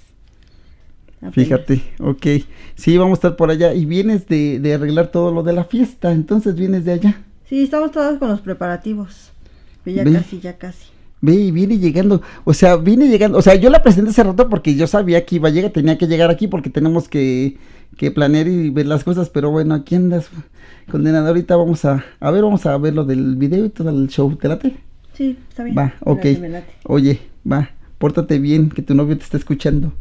Apenas. 1.22 1.34
Fíjate, 1.36 1.82
ok. 2.00 2.26
Sí, 2.74 2.98
vamos 2.98 3.12
a 3.12 3.18
estar 3.20 3.36
por 3.36 3.50
allá. 3.50 3.72
Y 3.72 3.86
vienes 3.86 4.28
de, 4.28 4.60
de, 4.60 4.74
arreglar 4.74 5.06
todo 5.06 5.32
lo 5.32 5.42
de 5.42 5.54
la 5.54 5.64
fiesta, 5.64 6.12
entonces 6.12 6.54
vienes 6.54 6.84
de 6.84 6.92
allá. 6.92 7.22
Sí, 7.48 7.62
estamos 7.62 7.92
todos 7.92 8.18
con 8.18 8.28
los 8.28 8.42
preparativos. 8.42 9.32
Ya 9.86 10.04
Ve. 10.04 10.12
casi, 10.12 10.38
ya 10.38 10.58
casi. 10.58 10.97
Ve, 11.20 11.50
viene 11.50 11.78
llegando, 11.78 12.22
o 12.44 12.54
sea, 12.54 12.76
viene 12.76 13.08
llegando, 13.08 13.38
o 13.38 13.42
sea, 13.42 13.56
yo 13.56 13.70
la 13.70 13.82
presenté 13.82 14.10
hace 14.10 14.22
rato 14.22 14.48
porque 14.48 14.76
yo 14.76 14.86
sabía 14.86 15.26
que 15.26 15.36
iba 15.36 15.48
a 15.48 15.50
llegar, 15.50 15.72
tenía 15.72 15.98
que 15.98 16.06
llegar 16.06 16.30
aquí 16.30 16.46
porque 16.46 16.70
tenemos 16.70 17.08
que, 17.08 17.56
que 17.96 18.12
planear 18.12 18.46
y 18.46 18.70
ver 18.70 18.86
las 18.86 19.02
cosas, 19.02 19.28
pero 19.28 19.50
bueno, 19.50 19.74
aquí 19.74 19.96
andas, 19.96 20.28
condenado, 20.90 21.26
ahorita 21.26 21.56
vamos 21.56 21.84
a, 21.84 22.04
a 22.20 22.30
ver, 22.30 22.44
vamos 22.44 22.64
a 22.66 22.78
ver 22.78 22.94
lo 22.94 23.04
del 23.04 23.34
video 23.34 23.64
y 23.64 23.70
todo 23.70 23.90
el 23.90 24.06
show, 24.08 24.32
¿te 24.36 24.46
late? 24.46 24.76
Sí, 25.14 25.36
está 25.48 25.64
bien. 25.64 25.76
Va, 25.76 25.94
ok, 26.00 26.24
Me 26.24 26.30
late, 26.30 26.40
me 26.40 26.48
late. 26.50 26.72
oye, 26.84 27.20
va, 27.50 27.70
pórtate 27.98 28.38
bien, 28.38 28.70
que 28.70 28.82
tu 28.82 28.94
novio 28.94 29.18
te 29.18 29.24
está 29.24 29.36
escuchando. 29.36 29.92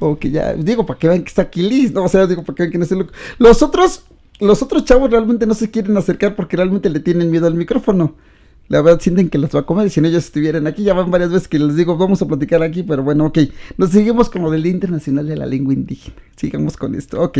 O 0.00 0.18
que 0.18 0.30
ya, 0.30 0.52
digo, 0.52 0.84
para 0.84 0.98
que 0.98 1.08
vean 1.08 1.22
que 1.22 1.28
está 1.28 1.42
aquí 1.42 1.62
Liz, 1.62 1.92
no, 1.92 2.04
o 2.04 2.08
sea, 2.08 2.26
digo, 2.26 2.42
para 2.42 2.56
que 2.56 2.62
vean 2.64 2.72
que 2.72 2.78
no 2.78 2.84
es 2.84 2.90
loco. 2.90 3.12
Los 3.38 3.62
otros, 3.62 4.04
los 4.38 4.60
otros 4.60 4.84
chavos 4.84 5.10
realmente 5.10 5.46
no 5.46 5.54
se 5.54 5.70
quieren 5.70 5.96
acercar 5.96 6.36
porque 6.36 6.58
realmente 6.58 6.90
le 6.90 7.00
tienen 7.00 7.30
miedo 7.30 7.46
al 7.46 7.54
micrófono 7.54 8.16
la 8.68 8.80
verdad 8.80 9.00
sienten 9.00 9.28
que 9.28 9.38
los 9.38 9.50
va 9.54 9.60
a 9.60 9.66
comer 9.66 9.90
si 9.90 10.00
no 10.00 10.08
ellos 10.08 10.24
estuvieran 10.24 10.66
aquí. 10.66 10.82
Ya 10.82 10.94
van 10.94 11.10
varias 11.10 11.30
veces 11.30 11.48
que 11.48 11.58
les 11.58 11.76
digo, 11.76 11.96
vamos 11.96 12.22
a 12.22 12.26
platicar 12.26 12.62
aquí, 12.62 12.82
pero 12.82 13.02
bueno, 13.02 13.26
ok. 13.26 13.38
Nos 13.76 13.90
seguimos 13.90 14.30
con 14.30 14.42
lo 14.42 14.50
del 14.50 14.62
Día 14.62 14.72
Internacional 14.72 15.26
de 15.26 15.36
la 15.36 15.46
Lengua 15.46 15.74
Indígena. 15.74 16.16
Sigamos 16.36 16.76
con 16.76 16.94
esto, 16.94 17.20
ok. 17.20 17.38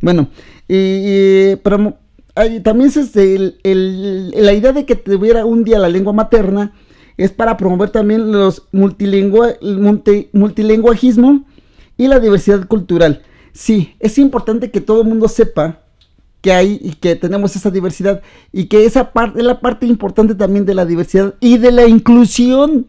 Bueno, 0.00 0.28
eh, 0.68 1.58
pero 1.62 1.98
hay, 2.34 2.60
también 2.60 2.90
es 2.90 3.16
el, 3.16 3.58
el, 3.62 4.30
la 4.30 4.52
idea 4.52 4.72
de 4.72 4.84
que 4.84 4.96
tuviera 4.96 5.44
un 5.44 5.62
día 5.62 5.78
la 5.78 5.88
lengua 5.88 6.12
materna 6.12 6.72
es 7.16 7.30
para 7.30 7.56
promover 7.56 7.90
también 7.90 8.32
los 8.32 8.66
multilingua, 8.72 9.54
multi, 9.62 10.28
multilinguajismo 10.32 11.46
y 11.96 12.08
la 12.08 12.18
diversidad 12.18 12.66
cultural. 12.66 13.22
Sí, 13.52 13.94
es 14.00 14.18
importante 14.18 14.72
que 14.72 14.80
todo 14.80 15.02
el 15.02 15.08
mundo 15.08 15.28
sepa 15.28 15.83
que 16.44 16.52
hay 16.52 16.78
y 16.82 16.92
que 16.92 17.16
tenemos 17.16 17.56
esa 17.56 17.70
diversidad 17.70 18.20
y 18.52 18.66
que 18.66 18.84
esa 18.84 19.14
parte 19.14 19.38
es 19.38 19.46
la 19.46 19.60
parte 19.60 19.86
importante 19.86 20.34
también 20.34 20.66
de 20.66 20.74
la 20.74 20.84
diversidad 20.84 21.36
y 21.40 21.56
de 21.56 21.72
la 21.72 21.86
inclusión. 21.86 22.86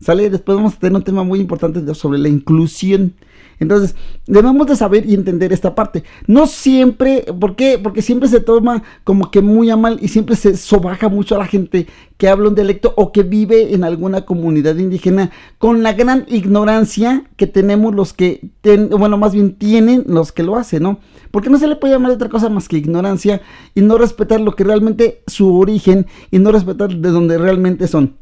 Sale, 0.00 0.30
después 0.30 0.56
vamos 0.56 0.74
a 0.74 0.78
tener 0.78 0.96
un 0.96 1.04
tema 1.04 1.22
muy 1.24 1.40
importante 1.40 1.94
sobre 1.94 2.18
la 2.18 2.28
inclusión. 2.28 3.14
Entonces, 3.58 3.94
debemos 4.26 4.66
de 4.66 4.74
saber 4.74 5.04
y 5.04 5.12
entender 5.12 5.52
esta 5.52 5.74
parte. 5.74 6.02
No 6.26 6.46
siempre, 6.46 7.26
¿por 7.38 7.56
qué? 7.56 7.78
Porque 7.78 8.00
siempre 8.00 8.26
se 8.30 8.40
toma 8.40 8.82
como 9.04 9.30
que 9.30 9.42
muy 9.42 9.68
a 9.68 9.76
mal 9.76 9.98
y 10.00 10.08
siempre 10.08 10.34
se 10.36 10.56
sobaja 10.56 11.10
mucho 11.10 11.34
a 11.34 11.38
la 11.38 11.46
gente 11.46 11.86
que 12.16 12.28
habla 12.28 12.48
un 12.48 12.54
dialecto 12.54 12.94
o 12.96 13.12
que 13.12 13.22
vive 13.22 13.74
en 13.74 13.84
alguna 13.84 14.24
comunidad 14.24 14.76
indígena 14.76 15.30
con 15.58 15.82
la 15.82 15.92
gran 15.92 16.24
ignorancia 16.28 17.24
que 17.36 17.46
tenemos 17.46 17.94
los 17.94 18.14
que, 18.14 18.50
ten, 18.62 18.88
bueno, 18.88 19.18
más 19.18 19.34
bien 19.34 19.54
tienen 19.54 20.04
los 20.06 20.32
que 20.32 20.42
lo 20.42 20.56
hacen, 20.56 20.82
¿no? 20.82 21.00
Porque 21.30 21.50
no 21.50 21.58
se 21.58 21.68
le 21.68 21.76
puede 21.76 21.92
llamar 21.92 22.12
otra 22.12 22.30
cosa 22.30 22.48
más 22.48 22.68
que 22.68 22.78
ignorancia 22.78 23.42
y 23.74 23.82
no 23.82 23.98
respetar 23.98 24.40
lo 24.40 24.56
que 24.56 24.64
realmente 24.64 25.22
su 25.26 25.54
origen 25.54 26.06
y 26.30 26.38
no 26.38 26.50
respetar 26.50 26.96
de 26.96 27.10
donde 27.10 27.36
realmente 27.36 27.86
son. 27.86 28.19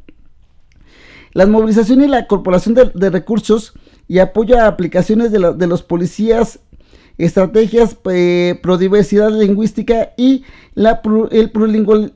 La 1.39 1.47
movilización 1.47 2.03
y 2.03 2.09
la 2.09 2.27
corporación 2.27 2.75
de, 2.75 3.11
recursos 3.11 3.73
y 4.09 4.19
apoyo 4.19 4.59
a 4.59 4.67
aplicaciones 4.67 5.31
de, 5.31 5.39
la, 5.39 5.53
de 5.53 5.69
los 5.69 5.85
policías, 5.85 6.59
estrategias 7.17 7.97
eh, 8.11 8.59
pro 8.61 8.77
diversidad 8.77 9.31
lingüística 9.31 10.15
y 10.17 10.43
la 10.75 11.01
el 11.31 11.53
plulingual, 11.53 12.13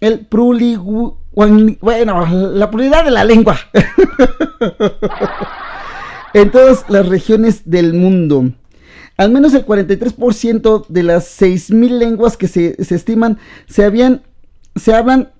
el 0.00 0.26
plulingu, 0.26 1.16
bueno, 1.80 2.52
la 2.52 2.70
pluralidad 2.70 3.06
de 3.06 3.10
la 3.10 3.24
lengua 3.24 3.58
en 6.34 6.50
todas 6.50 6.84
las 6.90 7.08
regiones 7.08 7.70
del 7.70 7.94
mundo. 7.94 8.50
Al 9.16 9.30
menos 9.30 9.54
el 9.54 9.64
43% 9.64 10.88
de 10.88 11.02
las 11.04 11.40
6.000 11.40 11.88
lenguas 11.88 12.36
que 12.36 12.48
se, 12.48 12.84
se 12.84 12.96
estiman 12.96 13.38
se, 13.66 13.86
habían, 13.86 14.20
se 14.76 14.92
hablan 14.92 15.30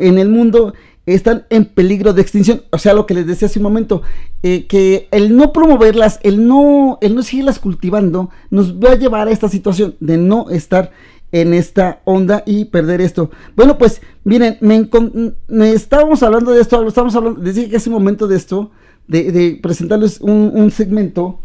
en 0.00 0.18
el 0.18 0.30
mundo 0.30 0.74
están 1.06 1.44
en 1.50 1.64
peligro 1.66 2.12
de 2.12 2.22
extinción. 2.22 2.62
O 2.70 2.78
sea, 2.78 2.94
lo 2.94 3.06
que 3.06 3.14
les 3.14 3.26
decía 3.26 3.46
hace 3.46 3.58
un 3.58 3.64
momento, 3.64 4.02
eh, 4.42 4.66
que 4.66 5.08
el 5.10 5.36
no 5.36 5.52
promoverlas, 5.52 6.20
el 6.22 6.46
no, 6.46 6.98
el 7.00 7.14
no 7.14 7.22
seguirlas 7.22 7.58
cultivando, 7.58 8.30
nos 8.50 8.74
va 8.78 8.92
a 8.92 8.98
llevar 8.98 9.28
a 9.28 9.30
esta 9.30 9.48
situación 9.48 9.96
de 10.00 10.16
no 10.16 10.50
estar 10.50 10.92
en 11.32 11.52
esta 11.52 12.00
onda 12.04 12.42
y 12.46 12.66
perder 12.66 13.00
esto. 13.00 13.30
Bueno, 13.56 13.76
pues 13.76 14.00
miren, 14.22 14.56
me, 14.60 14.88
estábamos 15.72 16.22
hablando 16.22 16.52
de 16.52 16.60
esto, 16.60 16.86
estábamos 16.86 17.16
hablando, 17.16 17.40
dije 17.40 17.68
que 17.68 17.76
hace 17.76 17.90
un 17.90 17.94
momento 17.94 18.28
de 18.28 18.36
esto, 18.36 18.70
de, 19.08 19.32
de 19.32 19.58
presentarles 19.60 20.20
un, 20.20 20.70
segmento 20.70 21.40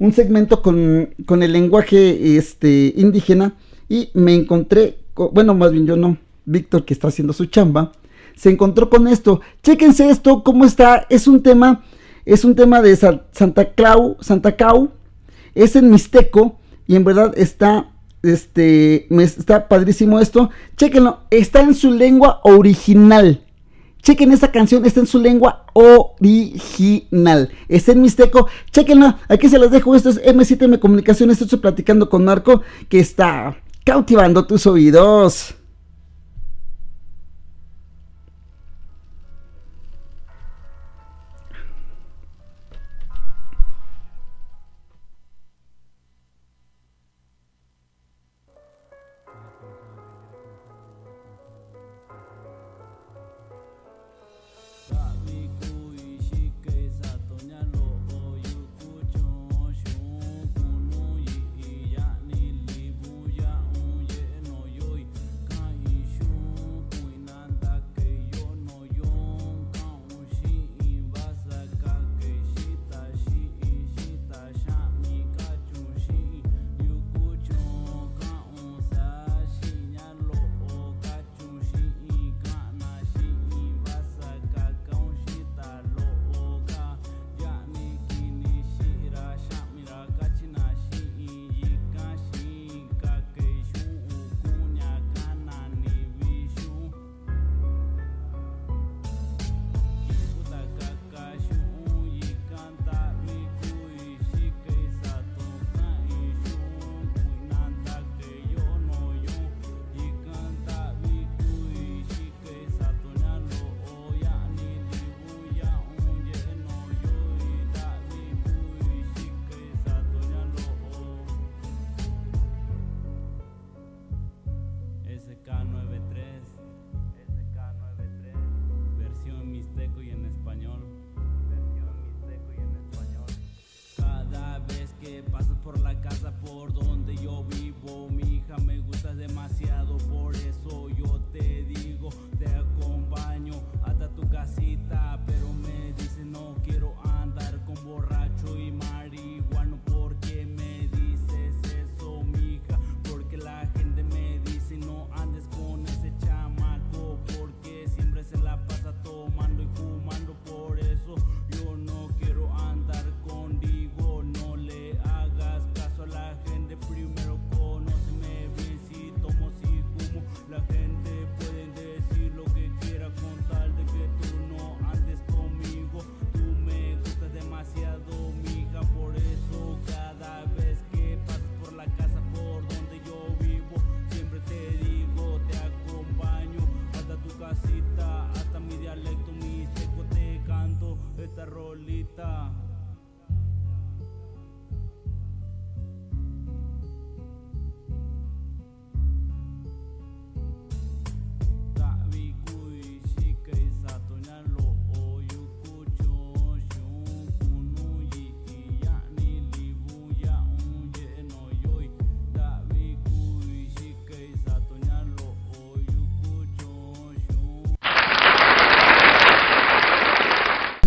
un 0.00 0.12
segmento 0.12 0.62
con, 0.62 1.10
con 1.26 1.42
el 1.42 1.52
lenguaje 1.52 2.36
este, 2.36 2.92
indígena 2.96 3.54
y 3.88 4.10
me 4.14 4.32
encontré, 4.34 4.98
co- 5.14 5.30
bueno, 5.30 5.54
más 5.54 5.72
bien 5.72 5.86
yo 5.86 5.96
no, 5.96 6.18
Víctor 6.44 6.84
que 6.84 6.94
está 6.94 7.08
haciendo 7.08 7.32
su 7.32 7.46
chamba, 7.46 7.90
se 8.38 8.50
encontró 8.50 8.88
con 8.88 9.08
esto. 9.08 9.40
Chéquense 9.62 10.08
esto, 10.08 10.42
cómo 10.44 10.64
está, 10.64 11.06
es 11.10 11.26
un 11.26 11.42
tema, 11.42 11.82
es 12.24 12.44
un 12.44 12.54
tema 12.54 12.80
de 12.80 12.94
Sa- 12.94 13.22
Santa 13.32 13.72
Clau, 13.74 14.16
Santa 14.20 14.54
Cau, 14.56 14.90
es 15.54 15.74
en 15.74 15.90
Mixteco 15.90 16.56
y 16.86 16.94
en 16.94 17.02
verdad 17.04 17.34
está, 17.36 17.90
este, 18.22 19.08
está 19.22 19.66
padrísimo 19.66 20.20
esto. 20.20 20.50
Chéquenlo, 20.76 21.20
está 21.30 21.60
en 21.62 21.74
su 21.74 21.90
lengua 21.90 22.40
original. 22.44 23.42
Chequen 24.00 24.30
esa 24.32 24.52
canción, 24.52 24.86
está 24.86 25.00
en 25.00 25.08
su 25.08 25.18
lengua 25.18 25.66
original. 25.72 27.50
Está 27.68 27.92
en 27.92 28.00
Mixteco. 28.02 28.46
Chequenla. 28.70 29.18
Aquí 29.28 29.48
se 29.48 29.58
las 29.58 29.72
dejo. 29.72 29.94
Esto 29.96 30.10
es 30.10 30.22
M7M 30.22 30.78
Comunicaciones. 30.78 31.42
Estoy 31.42 31.58
platicando 31.58 32.08
con 32.08 32.24
Marco 32.24 32.62
que 32.88 33.00
está 33.00 33.56
cautivando 33.84 34.46
tus 34.46 34.66
oídos. 34.68 35.56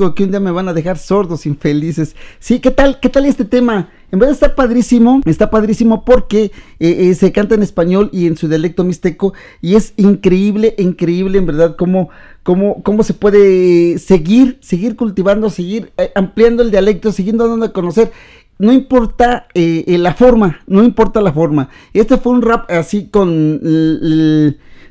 Que 0.01 0.23
un 0.23 0.31
día 0.31 0.39
me 0.39 0.49
van 0.49 0.67
a 0.67 0.73
dejar 0.73 0.97
sordos, 0.97 1.45
infelices. 1.45 2.15
Sí, 2.39 2.59
¿qué 2.59 2.71
tal? 2.71 2.99
¿Qué 2.99 3.07
tal 3.07 3.25
este 3.25 3.45
tema? 3.45 3.89
En 4.11 4.17
verdad 4.17 4.33
está 4.33 4.55
padrísimo, 4.55 5.21
está 5.25 5.51
padrísimo 5.51 6.03
porque 6.03 6.45
eh, 6.79 7.09
eh, 7.09 7.13
se 7.13 7.31
canta 7.31 7.53
en 7.53 7.61
español 7.61 8.09
y 8.11 8.25
en 8.25 8.35
su 8.35 8.47
dialecto 8.47 8.83
mixteco 8.83 9.33
y 9.61 9.75
es 9.75 9.93
increíble, 9.97 10.73
increíble 10.79 11.37
en 11.37 11.45
verdad 11.45 11.75
cómo, 11.77 12.09
cómo, 12.41 12.81
cómo 12.81 13.03
se 13.03 13.13
puede 13.13 13.99
seguir, 13.99 14.57
seguir 14.59 14.95
cultivando, 14.95 15.51
seguir 15.51 15.93
eh, 15.97 16.11
ampliando 16.15 16.63
el 16.63 16.71
dialecto, 16.71 17.11
siguiendo 17.11 17.47
dando 17.47 17.67
a 17.67 17.73
conocer. 17.73 18.11
No 18.57 18.73
importa 18.73 19.47
la 19.53 20.13
forma, 20.13 20.59
no 20.67 20.83
importa 20.83 21.21
la 21.21 21.33
forma. 21.33 21.69
Este 21.93 22.17
fue 22.17 22.33
un 22.33 22.41
rap 22.43 22.69
así 22.69 23.07
con... 23.07 23.59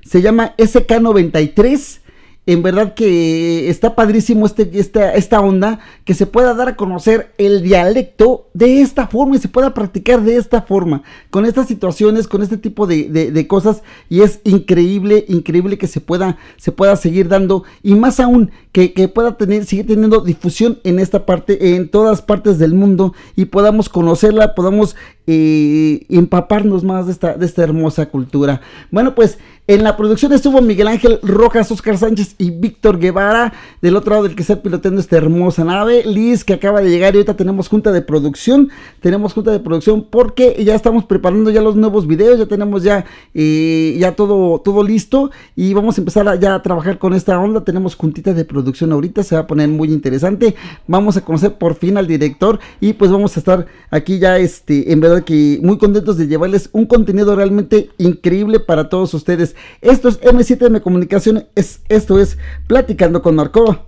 se 0.02 0.22
llama 0.22 0.56
SK93 0.56 2.00
en 2.46 2.62
verdad 2.62 2.94
que 2.94 3.68
está 3.68 3.94
padrísimo 3.94 4.46
este, 4.46 4.68
esta, 4.74 5.14
esta 5.14 5.40
onda, 5.40 5.78
que 6.04 6.14
se 6.14 6.26
pueda 6.26 6.54
dar 6.54 6.68
a 6.68 6.76
conocer 6.76 7.32
el 7.38 7.62
dialecto 7.62 8.48
de 8.54 8.80
esta 8.80 9.06
forma 9.06 9.36
y 9.36 9.38
se 9.38 9.48
pueda 9.48 9.74
practicar 9.74 10.22
de 10.22 10.36
esta 10.36 10.62
forma, 10.62 11.02
con 11.30 11.44
estas 11.44 11.68
situaciones, 11.68 12.26
con 12.26 12.42
este 12.42 12.56
tipo 12.56 12.86
de, 12.86 13.08
de- 13.08 13.46
cosas, 13.46 13.82
y 14.08 14.22
es 14.22 14.40
increíble, 14.44 15.24
increíble 15.28 15.78
que 15.78 15.86
se 15.86 16.00
pueda, 16.00 16.38
se 16.56 16.72
pueda 16.72 16.96
seguir 16.96 17.28
dando, 17.28 17.64
y 17.82 17.94
más 17.94 18.20
aún, 18.20 18.50
que, 18.72 18.92
que 18.92 19.08
pueda 19.08 19.36
tener, 19.36 19.64
seguir 19.64 19.86
teniendo 19.86 20.20
difusión 20.20 20.78
en 20.84 20.98
esta 20.98 21.26
parte, 21.26 21.74
en 21.76 21.88
todas 21.88 22.22
partes 22.22 22.58
del 22.58 22.74
mundo, 22.74 23.14
y 23.36 23.46
podamos 23.46 23.88
conocerla, 23.88 24.54
podamos 24.54 24.96
eh, 25.32 26.06
empaparnos 26.08 26.82
más 26.82 27.06
de 27.06 27.12
esta, 27.12 27.34
de 27.34 27.46
esta 27.46 27.62
hermosa 27.62 28.06
cultura. 28.06 28.60
Bueno, 28.90 29.14
pues 29.14 29.38
en 29.70 29.84
la 29.84 29.96
producción 29.96 30.32
estuvo 30.32 30.60
Miguel 30.60 30.88
Ángel 30.88 31.20
Rojas, 31.22 31.70
Oscar 31.70 31.96
Sánchez 31.96 32.34
y 32.38 32.50
Víctor 32.50 32.98
Guevara. 32.98 33.52
Del 33.80 33.94
otro 33.94 34.10
lado 34.10 34.24
del 34.24 34.34
que 34.34 34.42
está 34.42 34.60
piloteando 34.60 35.00
esta 35.00 35.16
hermosa 35.16 35.62
nave. 35.62 36.02
Liz 36.04 36.42
que 36.42 36.54
acaba 36.54 36.80
de 36.80 36.90
llegar 36.90 37.14
y 37.14 37.18
ahorita 37.18 37.36
tenemos 37.36 37.68
junta 37.68 37.92
de 37.92 38.02
producción. 38.02 38.70
Tenemos 38.98 39.32
junta 39.32 39.52
de 39.52 39.60
producción 39.60 40.08
porque 40.10 40.60
ya 40.64 40.74
estamos 40.74 41.04
preparando 41.04 41.50
ya 41.50 41.62
los 41.62 41.76
nuevos 41.76 42.08
videos. 42.08 42.40
Ya 42.40 42.46
tenemos 42.46 42.82
ya, 42.82 43.04
eh, 43.32 43.96
ya 43.96 44.16
todo, 44.16 44.60
todo 44.60 44.82
listo. 44.82 45.30
Y 45.54 45.72
vamos 45.72 45.96
a 45.98 46.00
empezar 46.00 46.40
ya 46.40 46.56
a 46.56 46.62
trabajar 46.62 46.98
con 46.98 47.14
esta 47.14 47.38
onda. 47.38 47.62
Tenemos 47.62 47.94
juntita 47.94 48.34
de 48.34 48.44
producción 48.44 48.90
ahorita. 48.90 49.22
Se 49.22 49.36
va 49.36 49.42
a 49.42 49.46
poner 49.46 49.68
muy 49.68 49.92
interesante. 49.92 50.56
Vamos 50.88 51.16
a 51.16 51.24
conocer 51.24 51.54
por 51.54 51.76
fin 51.76 51.96
al 51.96 52.08
director. 52.08 52.58
Y 52.80 52.94
pues 52.94 53.12
vamos 53.12 53.36
a 53.36 53.38
estar 53.38 53.66
aquí 53.92 54.18
ya 54.18 54.36
este, 54.38 54.90
en 54.90 55.00
que 55.22 55.58
muy 55.62 55.78
contentos 55.78 56.16
de 56.16 56.26
llevarles 56.26 56.70
un 56.72 56.86
contenido 56.86 57.36
realmente 57.36 57.90
increíble 57.98 58.60
para 58.60 58.88
todos 58.88 59.14
ustedes. 59.14 59.54
Esto 59.80 60.08
es 60.08 60.20
M7M 60.20 60.80
Comunicación, 60.80 61.46
es, 61.54 61.80
esto 61.88 62.18
es 62.18 62.38
Platicando 62.66 63.22
con 63.22 63.36
Marco. 63.36 63.84